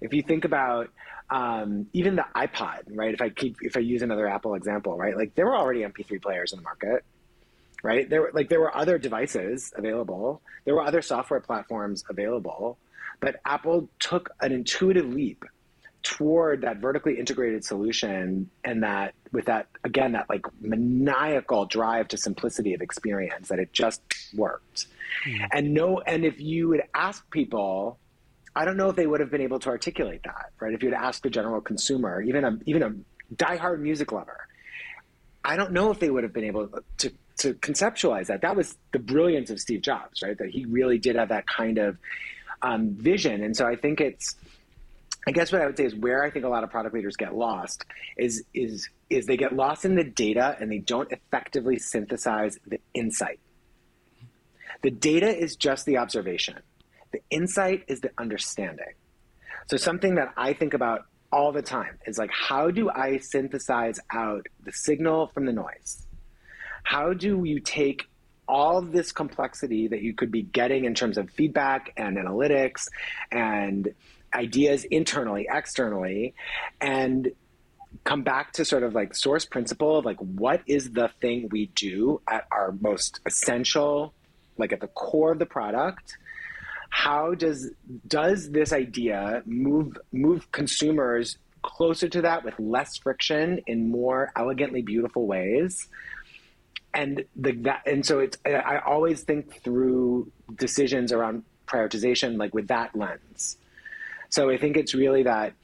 If 0.00 0.12
you 0.12 0.22
think 0.22 0.44
about 0.44 0.90
um, 1.30 1.86
even 1.92 2.16
the 2.16 2.24
iPod, 2.34 2.82
right? 2.88 3.12
If 3.12 3.20
I 3.20 3.30
keep, 3.30 3.56
if 3.60 3.76
I 3.76 3.80
use 3.80 4.02
another 4.02 4.28
Apple 4.28 4.54
example, 4.54 4.96
right? 4.96 5.16
Like 5.16 5.34
there 5.34 5.46
were 5.46 5.56
already 5.56 5.80
MP3 5.80 6.22
players 6.22 6.52
in 6.52 6.58
the 6.58 6.62
market, 6.62 7.04
right? 7.82 8.08
There 8.08 8.30
like 8.32 8.48
there 8.48 8.60
were 8.60 8.76
other 8.76 8.98
devices 8.98 9.72
available, 9.76 10.40
there 10.64 10.74
were 10.74 10.84
other 10.84 11.02
software 11.02 11.40
platforms 11.40 12.04
available, 12.08 12.78
but 13.20 13.40
Apple 13.44 13.88
took 13.98 14.30
an 14.40 14.52
intuitive 14.52 15.06
leap 15.12 15.44
toward 16.06 16.60
that 16.60 16.76
vertically 16.76 17.18
integrated 17.18 17.64
solution 17.64 18.48
and 18.62 18.84
that 18.84 19.12
with 19.32 19.46
that 19.46 19.66
again 19.82 20.12
that 20.12 20.24
like 20.30 20.46
maniacal 20.60 21.66
drive 21.66 22.06
to 22.06 22.16
simplicity 22.16 22.74
of 22.74 22.80
experience 22.80 23.48
that 23.48 23.58
it 23.58 23.72
just 23.72 24.00
worked. 24.32 24.86
Mm. 25.26 25.48
and 25.52 25.74
no 25.74 25.98
and 26.00 26.24
if 26.24 26.40
you 26.40 26.68
would 26.68 26.82
ask 26.94 27.28
people 27.30 27.98
i 28.54 28.64
don't 28.64 28.76
know 28.76 28.88
if 28.88 28.94
they 28.94 29.06
would 29.06 29.18
have 29.18 29.32
been 29.32 29.40
able 29.40 29.58
to 29.58 29.68
articulate 29.68 30.22
that 30.24 30.52
right? 30.60 30.74
If 30.74 30.82
you'd 30.84 30.94
asked 30.94 31.26
a 31.26 31.30
general 31.30 31.60
consumer 31.60 32.22
even 32.22 32.44
a 32.44 32.56
even 32.66 32.82
a 32.84 33.34
diehard 33.34 33.80
music 33.80 34.12
lover 34.12 34.46
i 35.44 35.56
don't 35.56 35.72
know 35.72 35.90
if 35.90 35.98
they 35.98 36.10
would 36.10 36.22
have 36.22 36.32
been 36.32 36.44
able 36.44 36.68
to 36.98 37.12
to 37.38 37.52
conceptualize 37.52 38.28
that. 38.28 38.40
That 38.40 38.56
was 38.56 38.76
the 38.92 39.00
brilliance 39.00 39.50
of 39.50 39.58
steve 39.58 39.80
jobs 39.80 40.22
right? 40.22 40.38
That 40.38 40.50
he 40.50 40.66
really 40.66 40.98
did 40.98 41.16
have 41.16 41.30
that 41.30 41.48
kind 41.48 41.78
of 41.78 41.98
um, 42.62 42.90
vision. 42.90 43.42
And 43.42 43.56
so 43.56 43.66
i 43.66 43.74
think 43.74 44.00
it's 44.00 44.36
I 45.26 45.32
guess 45.32 45.50
what 45.50 45.60
I 45.60 45.66
would 45.66 45.76
say 45.76 45.84
is 45.84 45.94
where 45.94 46.22
I 46.22 46.30
think 46.30 46.44
a 46.44 46.48
lot 46.48 46.62
of 46.62 46.70
product 46.70 46.94
leaders 46.94 47.16
get 47.16 47.34
lost 47.34 47.84
is 48.16 48.44
is 48.54 48.88
is 49.10 49.26
they 49.26 49.36
get 49.36 49.54
lost 49.54 49.84
in 49.84 49.94
the 49.96 50.04
data 50.04 50.56
and 50.60 50.70
they 50.70 50.78
don't 50.78 51.10
effectively 51.10 51.78
synthesize 51.78 52.58
the 52.66 52.80
insight. 52.94 53.40
The 54.82 54.90
data 54.90 55.28
is 55.28 55.56
just 55.56 55.84
the 55.84 55.98
observation. 55.98 56.60
The 57.12 57.20
insight 57.30 57.84
is 57.88 58.00
the 58.00 58.10
understanding. 58.18 58.94
So 59.68 59.76
something 59.76 60.14
that 60.16 60.32
I 60.36 60.52
think 60.52 60.74
about 60.74 61.06
all 61.32 61.50
the 61.50 61.62
time 61.62 61.98
is 62.06 62.18
like 62.18 62.30
how 62.30 62.70
do 62.70 62.88
I 62.88 63.18
synthesize 63.18 63.98
out 64.12 64.46
the 64.64 64.72
signal 64.72 65.28
from 65.34 65.46
the 65.46 65.52
noise? 65.52 66.06
how 66.86 67.12
do 67.12 67.42
you 67.44 67.58
take 67.58 68.08
all 68.46 68.78
of 68.78 68.92
this 68.92 69.10
complexity 69.10 69.88
that 69.88 70.02
you 70.02 70.14
could 70.14 70.30
be 70.30 70.42
getting 70.42 70.84
in 70.84 70.94
terms 70.94 71.18
of 71.18 71.28
feedback 71.30 71.92
and 71.96 72.16
analytics 72.16 72.86
and 73.32 73.92
ideas 74.34 74.84
internally, 74.84 75.48
externally, 75.50 76.34
and 76.80 77.32
come 78.04 78.22
back 78.22 78.52
to 78.52 78.64
sort 78.64 78.82
of 78.82 78.94
like 78.94 79.14
source 79.14 79.44
principle 79.44 79.98
of 79.98 80.04
like 80.04 80.18
what 80.18 80.62
is 80.66 80.92
the 80.92 81.08
thing 81.20 81.48
we 81.50 81.66
do 81.74 82.20
at 82.28 82.46
our 82.50 82.74
most 82.80 83.20
essential, 83.26 84.12
like 84.58 84.72
at 84.72 84.80
the 84.80 84.88
core 84.88 85.32
of 85.32 85.38
the 85.38 85.46
product. 85.46 86.16
How 86.90 87.34
does 87.34 87.70
does 88.06 88.50
this 88.50 88.72
idea 88.72 89.42
move 89.44 89.98
move 90.12 90.50
consumers 90.52 91.38
closer 91.62 92.08
to 92.08 92.22
that 92.22 92.44
with 92.44 92.54
less 92.58 92.96
friction 92.96 93.60
in 93.66 93.90
more 93.90 94.32
elegantly 94.36 94.82
beautiful 94.82 95.26
ways? 95.26 95.88
and 96.96 97.24
the 97.36 97.52
that 97.52 97.82
and 97.86 98.04
so 98.04 98.20
it's 98.20 98.38
I 98.46 98.78
always 98.78 99.22
think 99.22 99.62
through 99.62 100.32
decisions 100.54 101.12
around 101.12 101.44
prioritization 101.66 102.38
like 102.38 102.54
with 102.54 102.68
that 102.68 102.96
lens. 102.96 103.58
So 104.36 104.50
I 104.50 104.58
think 104.58 104.76
it's 104.76 104.94
really 104.94 105.22
that 105.22 105.54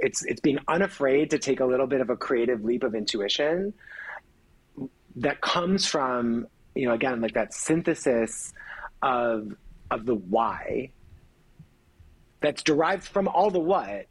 it's 0.00 0.24
it's 0.24 0.40
being 0.40 0.58
unafraid 0.66 1.30
to 1.30 1.38
take 1.38 1.60
a 1.60 1.64
little 1.64 1.86
bit 1.86 2.00
of 2.00 2.10
a 2.10 2.16
creative 2.16 2.64
leap 2.64 2.82
of 2.82 2.96
intuition 2.96 3.72
that 5.14 5.40
comes 5.40 5.86
from 5.86 6.48
you 6.74 6.88
know 6.88 6.94
again 6.94 7.20
like 7.20 7.34
that 7.34 7.54
synthesis 7.54 8.52
of 9.00 9.52
of 9.92 10.06
the 10.06 10.16
why 10.16 10.90
that's 12.40 12.64
derived 12.64 13.04
from 13.04 13.28
all 13.28 13.52
the 13.52 13.60
what. 13.60 14.06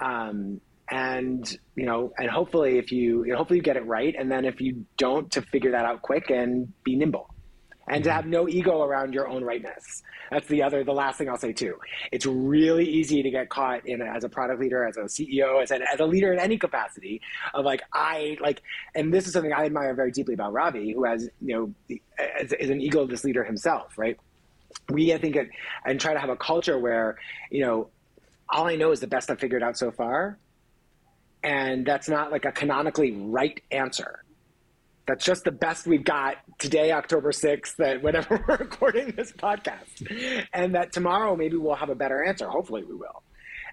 Um, 0.00 0.60
and 0.88 1.58
you 1.74 1.86
know 1.86 2.12
and 2.18 2.30
hopefully 2.30 2.78
if 2.78 2.92
you, 2.92 3.24
you 3.24 3.32
know, 3.32 3.38
hopefully 3.38 3.58
you 3.58 3.64
get 3.64 3.76
it 3.76 3.84
right. 3.84 4.14
And 4.16 4.30
then 4.30 4.44
if 4.44 4.60
you 4.60 4.86
don't 4.96 5.28
to 5.32 5.42
figure 5.42 5.72
that 5.72 5.84
out 5.84 6.02
quick 6.02 6.30
and 6.30 6.72
be 6.84 6.94
nimble 6.94 7.34
and 7.90 8.04
to 8.04 8.12
have 8.12 8.24
no 8.24 8.48
ego 8.48 8.82
around 8.82 9.12
your 9.12 9.28
own 9.28 9.44
rightness. 9.44 10.02
That's 10.30 10.46
the 10.46 10.62
other 10.62 10.84
the 10.84 10.92
last 10.92 11.18
thing 11.18 11.28
i'll 11.28 11.36
say 11.36 11.52
too. 11.52 11.76
It's 12.12 12.24
really 12.24 12.86
easy 12.86 13.22
to 13.22 13.30
get 13.30 13.50
caught 13.50 13.86
in 13.86 14.00
as 14.00 14.24
a 14.24 14.28
product 14.28 14.60
leader 14.60 14.84
as 14.86 14.96
a 14.96 15.02
ceo 15.02 15.62
as, 15.62 15.70
a, 15.70 15.80
as 15.92 16.00
a 16.00 16.06
leader 16.06 16.32
in 16.32 16.38
any 16.38 16.56
capacity 16.56 17.20
of 17.52 17.64
like 17.64 17.82
i 17.92 18.38
like 18.40 18.62
and 18.94 19.12
this 19.12 19.26
is 19.26 19.32
something 19.32 19.52
i 19.52 19.64
admire 19.64 19.92
very 19.94 20.12
deeply 20.12 20.34
about 20.34 20.52
ravi 20.52 20.92
who 20.92 21.04
has 21.04 21.28
you 21.40 21.74
know 21.88 21.98
is, 22.40 22.52
is 22.52 22.70
an 22.70 22.80
egoless 22.80 23.24
leader 23.24 23.44
himself 23.44 23.98
right? 23.98 24.16
We 24.88 25.12
i 25.12 25.18
think 25.18 25.36
it, 25.36 25.50
and 25.84 26.00
try 26.00 26.14
to 26.14 26.20
have 26.20 26.30
a 26.30 26.36
culture 26.36 26.78
where 26.78 27.16
you 27.50 27.64
know 27.64 27.88
all 28.48 28.66
i 28.66 28.76
know 28.76 28.92
is 28.92 29.00
the 29.00 29.08
best 29.08 29.30
i've 29.30 29.40
figured 29.40 29.62
out 29.62 29.76
so 29.76 29.90
far 29.90 30.38
and 31.42 31.86
that's 31.86 32.08
not 32.08 32.30
like 32.30 32.44
a 32.44 32.52
canonically 32.52 33.12
right 33.12 33.60
answer. 33.70 34.24
That's 35.10 35.24
just 35.24 35.42
the 35.42 35.50
best 35.50 35.88
we've 35.88 36.04
got 36.04 36.36
today, 36.60 36.92
October 36.92 37.32
6th, 37.32 37.74
that 37.78 38.00
whenever 38.00 38.44
we're 38.48 38.58
recording 38.58 39.12
this 39.16 39.32
podcast. 39.32 40.46
And 40.52 40.76
that 40.76 40.92
tomorrow 40.92 41.34
maybe 41.34 41.56
we'll 41.56 41.74
have 41.74 41.90
a 41.90 41.96
better 41.96 42.22
answer. 42.22 42.48
Hopefully 42.48 42.84
we 42.84 42.94
will. 42.94 43.24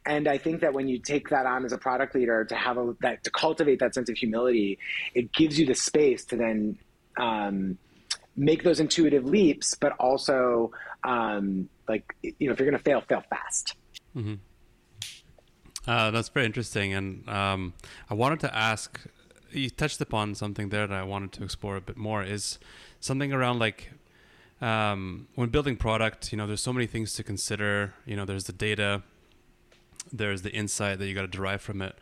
And 0.03 0.27
I 0.27 0.39
think 0.39 0.61
that 0.61 0.73
when 0.73 0.87
you 0.87 0.97
take 0.97 1.29
that 1.29 1.45
on 1.45 1.63
as 1.63 1.73
a 1.73 1.77
product 1.77 2.15
leader 2.15 2.43
to 2.45 2.55
have 2.55 2.79
a, 2.79 2.95
that 3.01 3.23
to 3.25 3.29
cultivate 3.29 3.77
that 3.81 3.93
sense 3.93 4.09
of 4.09 4.17
humility, 4.17 4.79
it 5.13 5.31
gives 5.31 5.59
you 5.59 5.67
the 5.67 5.75
space 5.75 6.25
to 6.25 6.37
then 6.37 6.79
um, 7.17 7.77
make 8.35 8.63
those 8.63 8.79
intuitive 8.79 9.25
leaps, 9.25 9.75
but 9.75 9.91
also 9.99 10.71
um, 11.03 11.69
like 11.87 12.15
you 12.23 12.47
know 12.47 12.53
if 12.53 12.59
you're 12.59 12.67
going 12.67 12.77
to 12.77 12.83
fail, 12.83 13.01
fail 13.01 13.23
fast. 13.29 13.75
Mm-hmm. 14.15 14.35
Uh, 15.85 16.09
that's 16.09 16.29
very 16.29 16.47
interesting, 16.47 16.93
and 16.93 17.29
um, 17.29 17.73
I 18.09 18.15
wanted 18.15 18.39
to 18.39 18.55
ask. 18.55 18.99
You 19.51 19.69
touched 19.69 20.01
upon 20.01 20.35
something 20.35 20.69
there 20.69 20.87
that 20.87 20.95
I 20.95 21.03
wanted 21.03 21.31
to 21.33 21.43
explore 21.43 21.75
a 21.75 21.81
bit 21.81 21.97
more. 21.97 22.23
Is 22.23 22.59
something 22.99 23.31
around 23.33 23.59
like 23.59 23.91
um, 24.61 25.27
when 25.35 25.49
building 25.49 25.77
product. 25.77 26.31
You 26.31 26.37
know, 26.37 26.47
there's 26.47 26.61
so 26.61 26.73
many 26.73 26.87
things 26.87 27.13
to 27.13 27.23
consider. 27.23 27.93
You 28.05 28.15
know, 28.15 28.25
there's 28.25 28.45
the 28.45 28.53
data, 28.53 29.03
there's 30.11 30.41
the 30.41 30.51
insight 30.51 30.99
that 30.99 31.07
you 31.07 31.13
got 31.13 31.21
to 31.21 31.27
derive 31.27 31.61
from 31.61 31.81
it, 31.81 31.97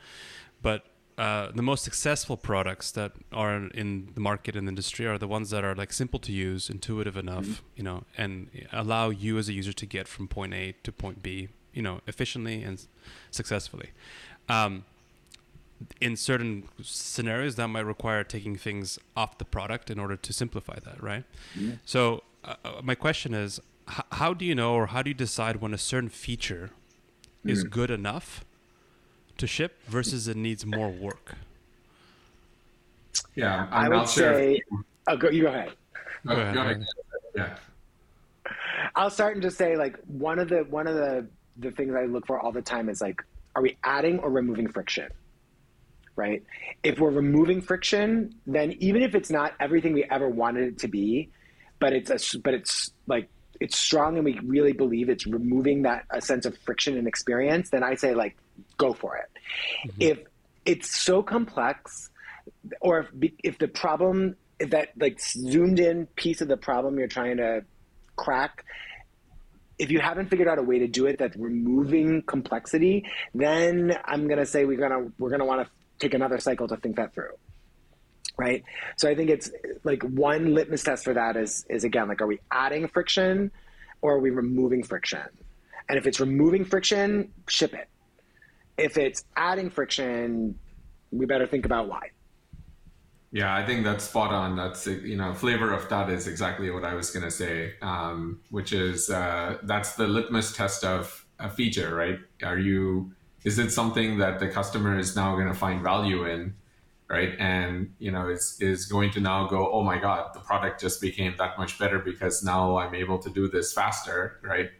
but 0.61 0.85
uh, 1.17 1.49
the 1.55 1.61
most 1.61 1.83
successful 1.83 2.35
products 2.35 2.91
that 2.91 3.13
are 3.31 3.67
in 3.67 4.09
the 4.15 4.19
market 4.19 4.53
and 4.55 4.67
industry 4.67 5.07
are 5.07 5.17
the 5.17 5.27
ones 5.27 5.49
that 5.49 5.63
are 5.63 5.73
like 5.73 5.93
simple 5.93 6.19
to 6.19 6.33
use, 6.33 6.69
intuitive 6.69 7.15
enough, 7.15 7.45
mm-hmm. 7.45 7.65
you 7.77 7.83
know, 7.83 8.03
and 8.17 8.49
allow 8.73 9.09
you 9.09 9.37
as 9.37 9.47
a 9.47 9.53
user 9.53 9.71
to 9.71 9.85
get 9.85 10.09
from 10.09 10.27
point 10.27 10.53
A 10.53 10.73
to 10.83 10.91
point 10.91 11.23
B 11.23 11.47
you 11.75 11.81
know 11.81 12.01
efficiently 12.07 12.63
and 12.63 12.87
successfully. 13.29 13.91
Um, 14.49 14.85
in 16.01 16.15
certain 16.15 16.67
scenarios, 16.81 17.55
that 17.55 17.67
might 17.67 17.85
require 17.85 18.23
taking 18.23 18.55
things 18.55 18.99
off 19.15 19.37
the 19.37 19.45
product 19.45 19.89
in 19.89 19.99
order 19.99 20.15
to 20.15 20.33
simplify 20.33 20.77
that, 20.83 21.01
right? 21.01 21.23
Yeah. 21.55 21.73
So, 21.85 22.23
uh, 22.43 22.55
uh 22.63 22.81
my 22.83 22.95
question 22.95 23.33
is, 23.33 23.59
h- 23.89 24.05
how 24.13 24.33
do 24.33 24.45
you 24.45 24.55
know, 24.55 24.73
or 24.73 24.87
how 24.87 25.01
do 25.01 25.09
you 25.09 25.13
decide 25.13 25.57
when 25.57 25.73
a 25.73 25.77
certain 25.77 26.09
feature 26.09 26.71
mm. 27.45 27.51
is 27.51 27.63
good 27.63 27.91
enough 27.91 28.45
to 29.37 29.47
ship 29.47 29.79
versus 29.87 30.27
it 30.27 30.37
needs 30.37 30.65
more 30.65 30.89
work? 30.89 31.35
Yeah, 33.35 33.67
I 33.71 33.89
would 33.89 34.07
say. 34.07 34.61
Oh, 35.07 35.17
go, 35.17 35.29
you 35.29 35.43
go 35.43 35.49
ahead. 35.49 35.71
Go 36.25 36.33
ahead. 36.33 36.53
Go 36.53 36.61
ahead. 36.61 36.85
Yeah. 37.35 37.55
I'll 38.95 39.09
start 39.09 39.33
and 39.33 39.41
just 39.41 39.57
say 39.57 39.75
like 39.75 39.97
one 40.07 40.39
of 40.39 40.49
the 40.49 40.59
one 40.69 40.87
of 40.87 40.95
the 40.95 41.27
the 41.57 41.71
things 41.71 41.93
I 41.95 42.05
look 42.05 42.25
for 42.27 42.39
all 42.39 42.51
the 42.51 42.61
time 42.61 42.89
is 42.89 43.01
like, 43.01 43.21
are 43.55 43.61
we 43.61 43.77
adding 43.83 44.19
or 44.19 44.29
removing 44.29 44.67
friction? 44.67 45.09
Right? 46.15 46.43
If 46.83 46.99
we're 46.99 47.11
removing 47.11 47.61
friction, 47.61 48.35
then 48.47 48.73
even 48.79 49.01
if 49.01 49.15
it's 49.15 49.29
not 49.29 49.53
everything 49.59 49.93
we 49.93 50.05
ever 50.05 50.29
wanted 50.29 50.63
it 50.69 50.79
to 50.79 50.87
be, 50.87 51.29
but 51.79 51.93
it's 51.93 52.09
a, 52.09 52.39
but 52.39 52.53
it's 52.53 52.91
like 53.05 53.29
it's 53.59 53.77
strong 53.77 54.15
and 54.15 54.25
we 54.25 54.39
really 54.43 54.73
believe 54.73 55.09
it's 55.09 55.25
removing 55.25 55.83
that 55.83 56.05
a 56.09 56.21
sense 56.21 56.45
of 56.45 56.57
friction 56.59 56.97
and 56.97 57.07
experience, 57.07 57.69
then 57.69 57.83
I 57.83 57.95
say 57.95 58.15
like 58.15 58.37
go 58.77 58.93
for 58.93 59.17
it. 59.17 59.29
Mm-hmm. 59.87 60.01
If 60.01 60.19
it's 60.65 60.89
so 61.01 61.21
complex, 61.21 62.09
or 62.81 62.99
if, 62.99 63.31
if 63.43 63.57
the 63.57 63.67
problem 63.67 64.35
if 64.59 64.69
that 64.69 64.89
like 64.97 65.19
zoomed 65.19 65.79
in 65.79 66.05
piece 66.15 66.41
of 66.41 66.47
the 66.47 66.57
problem 66.57 66.97
you're 66.97 67.07
trying 67.07 67.37
to 67.37 67.63
crack 68.15 68.63
if 69.77 69.91
you 69.91 69.99
haven't 69.99 70.29
figured 70.29 70.47
out 70.47 70.57
a 70.57 70.63
way 70.63 70.79
to 70.79 70.87
do 70.87 71.05
it 71.05 71.17
that's 71.17 71.35
removing 71.35 72.21
complexity, 72.21 73.05
then 73.33 73.97
I'm 74.05 74.27
gonna 74.27 74.45
say 74.45 74.65
we're 74.65 74.77
gonna 74.77 75.11
we're 75.19 75.29
gonna 75.29 75.45
want 75.45 75.67
to 75.67 75.71
take 75.99 76.13
another 76.13 76.39
cycle 76.39 76.67
to 76.67 76.77
think 76.77 76.95
that 76.97 77.13
through. 77.13 77.33
Right. 78.37 78.63
So 78.97 79.09
I 79.09 79.15
think 79.15 79.29
it's 79.29 79.49
like 79.83 80.03
one 80.03 80.53
litmus 80.53 80.83
test 80.83 81.05
for 81.05 81.13
that 81.13 81.37
is 81.37 81.65
is 81.69 81.83
again 81.83 82.09
like 82.09 82.21
are 82.21 82.27
we 82.27 82.39
adding 82.51 82.87
friction 82.87 83.51
or 84.01 84.15
are 84.15 84.19
we 84.19 84.29
removing 84.29 84.83
friction? 84.83 85.21
And 85.87 85.97
if 85.97 86.05
it's 86.05 86.19
removing 86.19 86.65
friction, 86.65 87.31
ship 87.47 87.73
it. 87.73 87.87
If 88.77 88.97
it's 88.97 89.23
adding 89.37 89.69
friction, 89.69 90.59
we 91.11 91.25
better 91.25 91.47
think 91.47 91.65
about 91.65 91.87
why. 91.87 92.09
Yeah, 93.31 93.53
I 93.53 93.65
think 93.65 93.83
that's 93.83 94.05
spot 94.05 94.31
on. 94.31 94.55
That's 94.55 94.87
you 94.87 95.17
know, 95.17 95.33
flavor 95.33 95.73
of 95.73 95.89
that 95.89 96.09
is 96.09 96.27
exactly 96.27 96.71
what 96.71 96.85
I 96.85 96.93
was 96.93 97.11
going 97.11 97.23
to 97.23 97.31
say, 97.31 97.73
um, 97.81 98.39
which 98.49 98.71
is 98.71 99.09
uh, 99.09 99.57
that's 99.63 99.95
the 99.95 100.07
litmus 100.07 100.53
test 100.53 100.83
of 100.83 101.25
a 101.39 101.49
feature, 101.49 101.93
right? 101.93 102.19
Are 102.43 102.57
you 102.57 103.11
is 103.45 103.59
it 103.59 103.71
something 103.71 104.17
that 104.17 104.39
the 104.39 104.49
customer 104.49 104.97
is 104.97 105.15
now 105.15 105.35
going 105.35 105.47
to 105.47 105.53
find 105.53 105.81
value 105.81 106.25
in, 106.25 106.55
right? 107.07 107.33
And 107.39 107.93
you 107.99 108.11
know, 108.11 108.27
is 108.27 108.57
is 108.59 108.87
going 108.87 109.11
to 109.11 109.21
now 109.21 109.47
go, 109.47 109.71
oh 109.71 109.83
my 109.83 109.99
god, 109.99 110.33
the 110.33 110.39
product 110.39 110.81
just 110.81 110.99
became 110.99 111.35
that 111.37 111.57
much 111.57 111.77
better 111.79 111.99
because 111.99 112.43
now 112.43 112.77
I'm 112.77 112.95
able 112.95 113.19
to 113.19 113.29
do 113.29 113.47
this 113.47 113.71
faster, 113.71 114.39
right? 114.41 114.71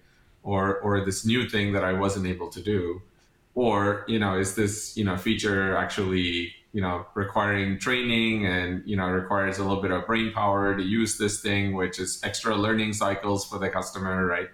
Or 0.44 0.80
or 0.80 1.06
this 1.06 1.26
new 1.26 1.48
thing 1.48 1.74
that 1.74 1.84
I 1.84 1.94
wasn't 1.94 2.26
able 2.26 2.50
to 2.50 2.62
do, 2.62 3.02
or 3.54 4.04
you 4.08 4.18
know, 4.18 4.38
is 4.38 4.56
this 4.56 4.98
you 4.98 5.06
know 5.06 5.16
feature 5.16 5.78
actually 5.78 6.54
you 6.74 6.82
know 6.82 7.06
requiring 7.14 7.78
training 7.78 8.48
and 8.48 8.82
you 8.86 8.98
know 8.98 9.08
requires 9.08 9.60
a 9.60 9.64
little 9.64 9.82
bit 9.82 9.92
of 9.92 10.06
brain 10.08 10.34
power 10.34 10.76
to 10.76 10.84
use 10.84 11.18
this 11.18 11.40
thing 11.42 11.74
which 11.74 12.00
is 12.00 12.20
extra 12.22 12.54
learning 12.54 12.92
cycles 12.92 13.46
for 13.46 13.58
the 13.58 13.70
customer 13.70 14.26
right 14.26 14.50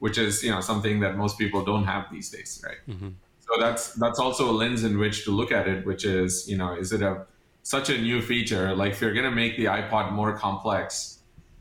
which 0.00 0.18
is 0.18 0.42
you 0.44 0.50
know 0.50 0.60
something 0.60 1.00
that 1.00 1.16
most 1.16 1.38
people 1.38 1.64
don't 1.64 1.84
have 1.84 2.04
these 2.12 2.28
days 2.28 2.62
right 2.66 2.82
mm-hmm. 2.86 3.08
So 3.46 3.60
that's 3.60 3.94
that's 3.94 4.18
also 4.18 4.50
a 4.50 4.52
lens 4.52 4.84
in 4.84 4.98
which 4.98 5.24
to 5.24 5.30
look 5.30 5.52
at 5.52 5.68
it 5.68 5.84
which 5.86 6.04
is 6.04 6.48
you 6.48 6.56
know 6.56 6.74
is 6.74 6.92
it 6.92 7.02
a 7.02 7.26
such 7.64 7.88
a 7.88 7.98
new 7.98 8.20
feature? 8.20 8.76
Like 8.76 8.92
if 8.92 9.00
you're 9.00 9.14
going 9.14 9.24
to 9.24 9.34
make 9.34 9.56
the 9.56 9.64
ipod 9.64 10.12
more 10.12 10.36
complex 10.36 11.10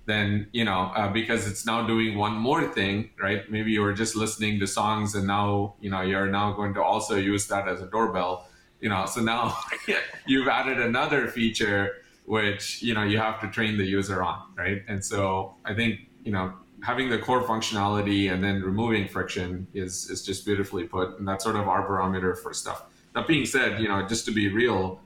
then 0.05 0.47
you 0.51 0.65
know 0.65 0.91
uh, 0.97 1.07
because 1.07 1.47
it's 1.47 1.65
now 1.65 1.87
doing 1.87 2.17
one 2.17 2.33
more 2.33 2.67
thing 2.67 3.09
right? 3.21 3.49
Maybe 3.49 3.71
you 3.71 3.81
were 3.81 3.93
just 3.93 4.15
listening 4.15 4.59
to 4.59 4.67
songs 4.67 5.15
and 5.15 5.25
now 5.25 5.75
you 5.79 5.89
know 5.89 6.01
you're 6.01 6.27
now 6.27 6.51
going 6.53 6.73
to 6.73 6.83
also 6.83 7.15
use 7.15 7.47
that 7.47 7.67
as 7.67 7.81
a 7.81 7.87
doorbell 7.87 8.47
you 8.81 8.89
know? 8.89 9.05
So 9.05 9.21
now 9.21 9.57
you've 10.27 10.49
added 10.49 10.79
another 10.79 11.29
feature 11.29 11.93
which 12.25 12.81
you 12.81 12.93
know 12.93 13.03
you 13.03 13.17
have 13.17 13.39
to 13.41 13.47
train 13.47 13.77
the 13.77 13.85
user 13.85 14.21
on 14.21 14.41
right? 14.57 14.83
And 14.87 15.03
so 15.03 15.55
i 15.63 15.73
think 15.73 16.01
you 16.25 16.33
know 16.33 16.53
having 16.83 17.09
the 17.09 17.17
core 17.17 17.41
functionality 17.43 18.31
and 18.31 18.43
then 18.43 18.61
removing 18.61 19.07
friction 19.07 19.67
is 19.73 20.09
is 20.09 20.23
just 20.25 20.45
beautifully 20.45 20.83
put 20.83 21.17
and 21.17 21.27
that's 21.27 21.43
sort 21.43 21.55
of 21.55 21.67
our 21.67 21.87
barometer 21.87 22.35
for 22.35 22.53
stuff 22.53 22.85
that 23.13 23.25
being 23.27 23.45
said 23.45 23.79
you 23.79 23.87
know 23.87 24.05
just 24.07 24.25
to 24.25 24.31
be 24.31 24.49
real 24.49 24.99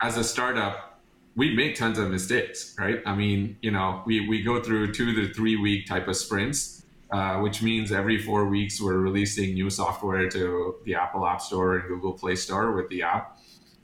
as 0.00 0.16
a 0.16 0.24
startup 0.24 0.96
we 1.36 1.54
make 1.54 1.76
tons 1.76 1.98
of 1.98 2.10
mistakes, 2.10 2.74
right? 2.78 3.02
I 3.04 3.14
mean, 3.14 3.58
you 3.60 3.70
know, 3.70 4.02
we, 4.06 4.26
we 4.26 4.42
go 4.42 4.60
through 4.60 4.92
two 4.92 5.14
to 5.14 5.32
three 5.34 5.56
week 5.56 5.86
type 5.86 6.08
of 6.08 6.16
sprints, 6.16 6.82
uh, 7.12 7.36
which 7.40 7.62
means 7.62 7.92
every 7.92 8.18
four 8.18 8.46
weeks 8.46 8.80
we're 8.80 8.98
releasing 8.98 9.52
new 9.52 9.68
software 9.68 10.28
to 10.30 10.76
the 10.84 10.94
Apple 10.94 11.26
App 11.26 11.42
Store 11.42 11.76
and 11.76 11.88
Google 11.88 12.14
Play 12.14 12.36
Store 12.36 12.72
with 12.72 12.88
the 12.88 13.02
app. 13.02 13.38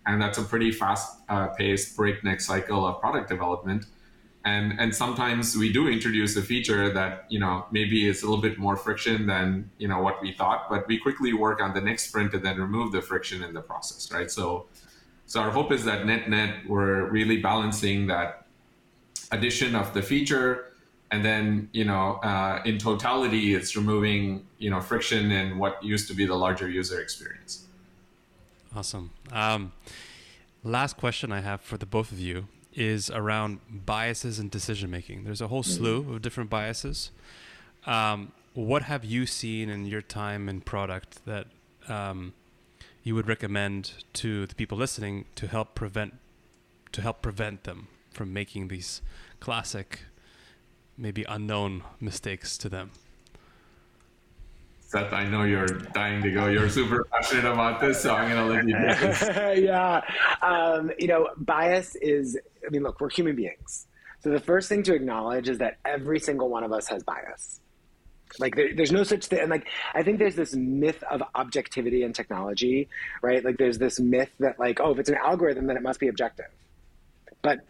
And 0.07 0.21
that's 0.21 0.39
a 0.39 0.43
pretty 0.43 0.73
fast 0.73 1.21
uh, 1.29 1.49
paced 1.49 1.95
breakneck 1.95 2.41
cycle 2.41 2.87
of 2.87 3.01
product 3.01 3.29
development. 3.29 3.85
And, 4.45 4.79
and 4.81 4.95
sometimes 4.95 5.57
we 5.57 5.73
do 5.73 5.89
introduce 5.89 6.37
a 6.37 6.43
feature 6.43 6.93
that 6.93 7.27
you 7.29 7.39
know 7.39 7.67
maybe 7.71 8.09
is 8.09 8.23
a 8.23 8.27
little 8.27 8.43
bit 8.43 8.59
more 8.59 8.77
friction 8.77 9.27
than 9.27 9.71
you 9.79 9.87
know 9.87 10.01
what 10.01 10.21
we 10.21 10.33
thought, 10.33 10.69
but 10.69 10.89
we 10.89 10.99
quickly 10.99 11.33
work 11.33 11.61
on 11.63 11.75
the 11.75 11.81
next 11.81 12.09
sprint 12.09 12.35
and 12.35 12.45
then 12.45 12.59
remove 12.59 12.91
the 12.91 13.01
friction 13.01 13.45
in 13.45 13.55
the 13.55 13.61
process, 13.61 14.11
right? 14.11 14.31
So 14.31 14.67
so 15.27 15.41
our 15.41 15.51
hope 15.51 15.71
is 15.71 15.85
that 15.85 16.07
net 16.07 16.29
net 16.29 16.67
we're 16.67 17.05
really 17.09 17.39
balancing 17.39 18.09
that 18.09 18.47
addition 19.31 19.77
of 19.77 19.95
the 19.95 20.03
feature, 20.03 20.73
and 21.13 21.25
then 21.25 21.69
you 21.73 21.85
know 21.85 22.15
uh, 22.25 22.63
in 22.65 22.79
totality 22.79 23.55
it's 23.55 23.77
removing 23.77 24.45
you 24.59 24.71
know 24.71 24.81
friction 24.81 25.31
in 25.31 25.57
what 25.57 25.83
used 25.85 26.09
to 26.09 26.15
be 26.15 26.27
the 26.27 26.35
larger 26.35 26.69
user 26.69 27.01
experience. 27.01 27.67
Awesome. 28.75 29.13
Um, 29.31 29.73
last 30.65 30.97
question 30.97 31.31
I 31.31 31.43
have 31.43 31.61
for 31.61 31.77
the 31.77 31.87
both 31.87 32.11
of 32.11 32.19
you 32.19 32.49
is 32.75 33.11
around 33.11 33.61
biases 33.87 34.39
in 34.39 34.49
decision 34.49 34.91
making. 34.91 35.25
There's 35.25 35.41
a 35.41 35.49
whole 35.49 35.63
slew 35.63 36.13
of 36.13 36.23
different 36.23 36.51
biases. 36.51 37.11
Um, 37.87 38.33
what 38.55 38.83
have 38.83 39.05
you 39.05 39.27
seen 39.27 39.69
in 39.69 39.87
your 39.87 40.03
time 40.03 40.49
in 40.49 40.61
product 40.61 41.25
that 41.27 41.47
um, 41.89 42.35
you 43.03 43.15
would 43.15 43.27
recommend 43.27 43.93
to 44.15 44.47
the 44.47 44.55
people 44.55 44.79
listening 44.79 45.25
to 45.37 45.47
help 45.47 45.75
prevent 45.75 46.15
to 46.93 47.01
help 47.01 47.23
prevent 47.23 47.65
them 47.65 47.89
from 48.11 48.33
making 48.33 48.69
these 48.69 49.01
classic, 49.41 50.01
maybe 50.99 51.25
unknown 51.27 51.83
mistakes 52.01 52.59
to 52.59 52.69
them? 52.69 52.91
Seth, 54.93 55.15
I 55.15 55.25
know 55.25 55.45
you're 55.45 55.65
dying 55.65 56.23
to 56.23 56.31
go. 56.31 56.49
You're 56.49 56.69
super 56.69 57.05
passionate 57.13 57.51
about 57.51 57.81
this, 57.81 58.03
so 58.03 58.15
I'm 58.15 58.31
going 58.31 58.47
to 58.47 58.55
let 58.55 58.69
you 58.69 58.77
do 58.77 59.07
this. 59.07 59.23
yeah. 59.65 60.03
Um, 60.43 60.91
you 60.99 61.07
know, 61.07 61.31
bias 61.39 61.95
is, 61.95 62.39
I 62.67 62.69
mean, 62.69 62.83
look, 62.83 63.01
we're 63.01 63.09
human 63.09 63.35
beings. 63.35 63.87
So 64.23 64.29
the 64.29 64.39
first 64.39 64.69
thing 64.69 64.83
to 64.83 64.95
acknowledge 64.95 65.49
is 65.49 65.57
that 65.59 65.79
every 65.87 66.21
single 66.21 66.51
one 66.51 66.63
of 66.63 66.73
us 66.73 66.89
has 66.89 67.03
bias. 67.05 67.61
Like 68.39 68.55
there, 68.55 68.75
there's 68.75 68.93
no 68.93 69.03
such 69.03 69.25
thing. 69.25 69.41
And 69.41 69.51
like 69.51 69.67
I 69.95 70.03
think 70.03 70.19
there's 70.19 70.37
this 70.37 70.55
myth 70.55 71.03
of 71.11 71.23
objectivity 71.35 72.03
in 72.03 72.13
technology, 72.13 72.91
right? 73.23 73.43
Like 73.43 73.57
there's 73.57 73.79
this 73.79 73.99
myth 73.99 74.31
that 74.41 74.61
like, 74.61 74.79
oh, 74.79 74.93
if 74.93 74.99
it's 74.99 75.09
an 75.09 75.17
algorithm, 75.17 75.69
then 75.69 75.79
it 75.79 75.83
must 75.83 76.01
be 76.01 76.09
objective. 76.09 76.49
But 77.41 77.61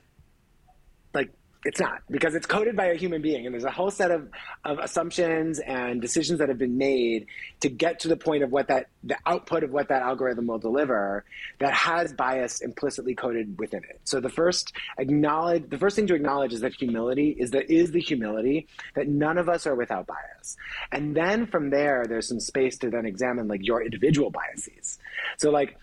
it's 1.65 1.79
not 1.79 2.03
because 2.11 2.35
it's 2.35 2.47
coded 2.47 2.75
by 2.75 2.87
a 2.87 2.95
human 2.95 3.23
being 3.23 3.47
and 3.47 3.55
there's 3.55 3.65
a 3.65 3.71
whole 3.71 3.91
set 3.91 4.11
of, 4.11 4.29
of 4.65 4.79
assumptions 4.79 5.61
and 5.61 6.01
decisions 6.01 6.41
that 6.41 6.49
have 6.49 6.59
been 6.59 6.77
made 6.77 7.27
to 7.61 7.69
get 7.69 8.01
to 8.01 8.09
the 8.09 8.17
point 8.17 8.43
of 8.43 8.51
what 8.51 8.69
that 8.69 8.89
the 9.05 9.17
output 9.27 9.63
of 9.63 9.71
what 9.71 9.89
that 9.89 10.03
algorithm 10.03 10.47
will 10.47 10.59
deliver 10.59 11.25
that 11.61 11.73
has 11.73 12.13
bias 12.13 12.61
implicitly 12.61 13.15
coded 13.15 13.59
within 13.59 13.85
it. 13.85 14.01
So 14.05 14.21
the 14.21 14.29
first 14.29 14.73
acknowledge 14.99 15.69
the 15.69 15.79
first 15.79 15.97
thing 15.97 16.07
to 16.09 16.15
acknowledge 16.15 16.53
is 16.53 16.61
that 16.63 16.75
humility 16.75 17.31
is 17.39 17.53
that 17.53 17.71
is 17.71 17.93
the 17.93 18.01
humility 18.01 18.67
that 18.95 19.09
none 19.09 19.39
of 19.39 19.49
us 19.49 19.67
are 19.67 19.75
without 19.75 20.07
bias. 20.07 20.57
And 20.91 21.17
then 21.17 21.47
from 21.47 21.71
there 21.71 22.07
there's 22.09 22.29
some 22.29 22.41
space 22.41 22.79
to 22.79 22.91
then 22.91 23.07
examine 23.07 23.47
like 23.47 23.65
your 23.65 23.83
individual 23.83 24.31
biases. 24.31 24.99
So 25.39 25.51
like 25.51 25.77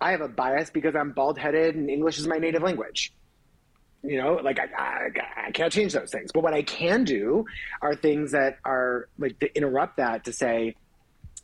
i 0.00 0.10
have 0.10 0.20
a 0.20 0.28
bias 0.28 0.70
because 0.70 0.94
i'm 0.96 1.12
bald 1.12 1.38
headed 1.38 1.76
and 1.76 1.88
english 1.88 2.18
is 2.18 2.26
my 2.26 2.38
native 2.38 2.62
language 2.62 3.12
you 4.02 4.20
know 4.20 4.34
like 4.42 4.58
I, 4.58 4.68
I, 4.76 5.46
I, 5.46 5.50
can't 5.52 5.72
change 5.72 5.92
those 5.92 6.10
things. 6.10 6.30
But 6.32 6.42
what 6.42 6.54
i 6.54 6.62
can 6.62 7.04
do 7.04 7.44
are 7.80 7.94
things 7.94 8.32
that 8.32 8.58
are 8.64 9.08
like 9.18 9.38
to 9.40 9.54
interrupt 9.56 9.96
that 9.98 10.24
to 10.24 10.32
say 10.32 10.74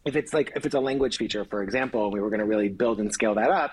if 0.04 0.16
it's 0.16 0.32
like 0.32 0.52
if 0.56 0.64
it's 0.66 0.74
a 0.74 0.80
language 0.80 1.16
feature 1.16 1.44
for 1.44 1.62
example 1.62 2.10
we 2.10 2.20
were 2.20 2.30
going 2.30 2.40
to 2.40 2.46
really 2.46 2.68
build 2.68 2.98
and 2.98 3.12
scale 3.12 3.34
that 3.34 3.50
up 3.50 3.72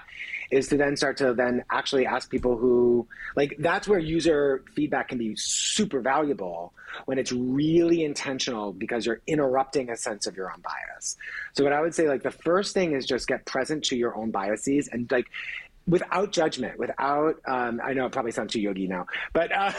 is 0.51 0.67
to 0.67 0.77
then 0.77 0.95
start 0.95 1.17
to 1.17 1.33
then 1.33 1.63
actually 1.71 2.05
ask 2.05 2.29
people 2.29 2.57
who 2.57 3.07
like 3.35 3.55
that's 3.59 3.87
where 3.87 3.99
user 3.99 4.63
feedback 4.75 5.09
can 5.09 5.17
be 5.17 5.33
super 5.35 6.01
valuable 6.01 6.73
when 7.05 7.17
it's 7.17 7.31
really 7.31 8.03
intentional 8.03 8.71
because 8.71 9.05
you're 9.05 9.21
interrupting 9.27 9.89
a 9.89 9.97
sense 9.97 10.27
of 10.27 10.35
your 10.37 10.51
own 10.51 10.61
bias. 10.61 11.17
So 11.53 11.63
what 11.63 11.73
i 11.73 11.81
would 11.81 11.95
say 11.95 12.07
like 12.07 12.23
the 12.23 12.31
first 12.31 12.73
thing 12.73 12.93
is 12.93 13.05
just 13.05 13.27
get 13.27 13.45
present 13.45 13.83
to 13.85 13.95
your 13.95 14.15
own 14.15 14.31
biases 14.31 14.87
and 14.91 15.09
like 15.11 15.27
without 15.87 16.31
judgment, 16.31 16.79
without 16.79 17.35
um, 17.47 17.79
I 17.83 17.93
know 17.93 18.05
it 18.05 18.11
probably 18.11 18.31
sounds 18.31 18.53
too 18.53 18.61
yogi 18.61 18.87
now, 18.87 19.05
but 19.33 19.51
uh, 19.51 19.71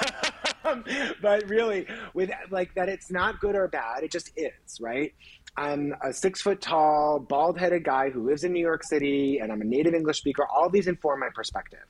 but 1.23 1.49
really 1.49 1.87
with 2.15 2.31
like 2.51 2.75
that 2.75 2.89
it's 2.89 3.11
not 3.11 3.41
good 3.41 3.55
or 3.55 3.69
bad, 3.69 4.03
it 4.03 4.11
just 4.11 4.31
is, 4.37 4.81
right? 4.81 5.13
I'm 5.59 5.95
a 6.05 6.13
six 6.13 6.43
foot 6.43 6.61
tall, 6.61 7.19
bald 7.19 7.59
headed 7.59 7.83
guy 7.83 8.11
who 8.11 8.27
lives 8.27 8.45
in 8.45 8.53
New 8.53 8.61
York 8.61 8.85
City 8.85 9.39
and 9.39 9.51
I'm 9.51 9.63
a 9.63 9.65
native 9.65 9.95
English 9.95 10.19
speaker. 10.19 10.47
All 10.47 10.69
these 10.69 10.87
inform 10.87 11.21
my 11.21 11.31
perspective. 11.35 11.81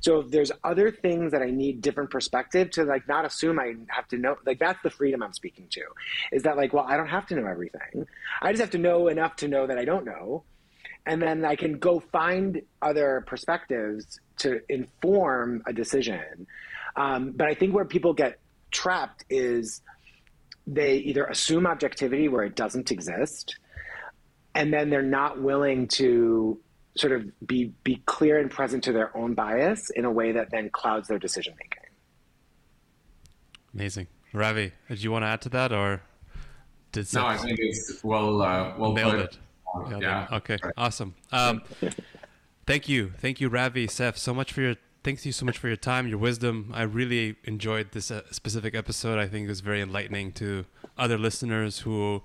So 0.00 0.20
if 0.20 0.30
there's 0.30 0.52
other 0.62 0.92
things 0.92 1.32
that 1.32 1.42
I 1.42 1.50
need 1.50 1.80
different 1.80 2.10
perspective 2.10 2.70
to 2.72 2.84
like 2.84 3.08
not 3.08 3.24
assume 3.24 3.58
I 3.58 3.74
have 3.88 4.06
to 4.08 4.18
know, 4.18 4.36
like 4.46 4.60
that's 4.60 4.80
the 4.82 4.90
freedom 4.90 5.24
I'm 5.24 5.32
speaking 5.32 5.66
to. 5.70 5.82
Is 6.30 6.44
that 6.44 6.56
like, 6.56 6.72
well, 6.72 6.86
I 6.86 6.96
don't 6.96 7.08
have 7.08 7.26
to 7.26 7.34
know 7.34 7.46
everything. 7.46 8.06
I 8.40 8.52
just 8.52 8.60
have 8.60 8.70
to 8.70 8.78
know 8.78 9.08
enough 9.08 9.34
to 9.36 9.48
know 9.48 9.66
that 9.66 9.78
I 9.78 9.84
don't 9.84 10.04
know 10.04 10.44
and 11.06 11.22
then 11.22 11.44
I 11.44 11.54
can 11.54 11.78
go 11.78 12.00
find 12.00 12.60
other 12.82 13.24
perspectives 13.26 14.20
to 14.38 14.60
inform 14.68 15.62
a 15.66 15.72
decision. 15.72 16.46
Um, 16.96 17.32
but 17.32 17.46
I 17.46 17.54
think 17.54 17.74
where 17.74 17.84
people 17.84 18.12
get 18.12 18.38
trapped 18.70 19.24
is 19.30 19.82
they 20.66 20.96
either 20.96 21.24
assume 21.24 21.66
objectivity 21.66 22.28
where 22.28 22.42
it 22.42 22.56
doesn't 22.56 22.90
exist, 22.90 23.56
and 24.54 24.72
then 24.72 24.90
they're 24.90 25.02
not 25.02 25.40
willing 25.40 25.86
to 25.88 26.58
sort 26.96 27.12
of 27.12 27.30
be 27.46 27.72
be 27.84 28.02
clear 28.06 28.40
and 28.40 28.50
present 28.50 28.82
to 28.84 28.92
their 28.92 29.16
own 29.16 29.34
bias 29.34 29.90
in 29.90 30.04
a 30.04 30.10
way 30.10 30.32
that 30.32 30.50
then 30.50 30.70
clouds 30.70 31.06
their 31.08 31.18
decision 31.18 31.54
making. 31.60 31.90
Amazing, 33.74 34.06
Ravi. 34.32 34.72
Did 34.88 35.02
you 35.02 35.12
want 35.12 35.22
to 35.22 35.26
add 35.28 35.42
to 35.42 35.48
that, 35.50 35.72
or 35.72 36.02
did 36.90 37.12
no? 37.14 37.26
I 37.26 37.36
think 37.36 37.58
it's 37.60 38.02
well 38.02 38.42
uh, 38.42 38.74
well 38.76 38.92
nailed 38.92 39.12
put. 39.12 39.20
it. 39.20 39.38
Yeah. 39.90 39.98
yeah. 40.00 40.26
Okay. 40.32 40.56
Right. 40.62 40.74
Awesome. 40.76 41.14
Um, 41.32 41.62
thank 42.66 42.88
you, 42.88 43.12
thank 43.18 43.40
you, 43.40 43.48
Ravi, 43.48 43.86
Seth, 43.86 44.18
so 44.18 44.34
much 44.34 44.52
for 44.52 44.60
your. 44.60 44.74
Thanks 45.04 45.24
you 45.24 45.30
so 45.30 45.46
much 45.46 45.56
for 45.56 45.68
your 45.68 45.76
time, 45.76 46.08
your 46.08 46.18
wisdom. 46.18 46.72
I 46.74 46.82
really 46.82 47.36
enjoyed 47.44 47.92
this 47.92 48.10
uh, 48.10 48.22
specific 48.32 48.74
episode. 48.74 49.20
I 49.20 49.28
think 49.28 49.44
it 49.44 49.48
was 49.48 49.60
very 49.60 49.80
enlightening 49.80 50.32
to 50.32 50.64
other 50.98 51.16
listeners 51.16 51.78
who 51.78 52.24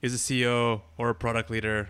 is 0.00 0.14
a 0.14 0.18
CEO 0.18 0.82
or 0.96 1.10
a 1.10 1.14
product 1.14 1.50
leader. 1.50 1.88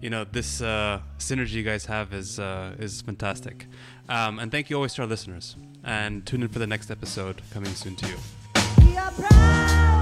You 0.00 0.10
know, 0.10 0.24
this 0.24 0.60
uh, 0.60 1.02
synergy 1.18 1.52
you 1.52 1.62
guys 1.62 1.86
have 1.86 2.12
is 2.12 2.40
uh, 2.40 2.74
is 2.80 3.00
fantastic. 3.02 3.66
Um, 4.08 4.40
and 4.40 4.50
thank 4.50 4.70
you 4.70 4.76
always 4.76 4.94
to 4.94 5.02
our 5.02 5.08
listeners. 5.08 5.54
And 5.84 6.26
tune 6.26 6.42
in 6.42 6.48
for 6.48 6.58
the 6.58 6.66
next 6.66 6.90
episode 6.90 7.40
coming 7.52 7.72
soon 7.74 7.94
to 7.96 8.08
you. 8.08 9.97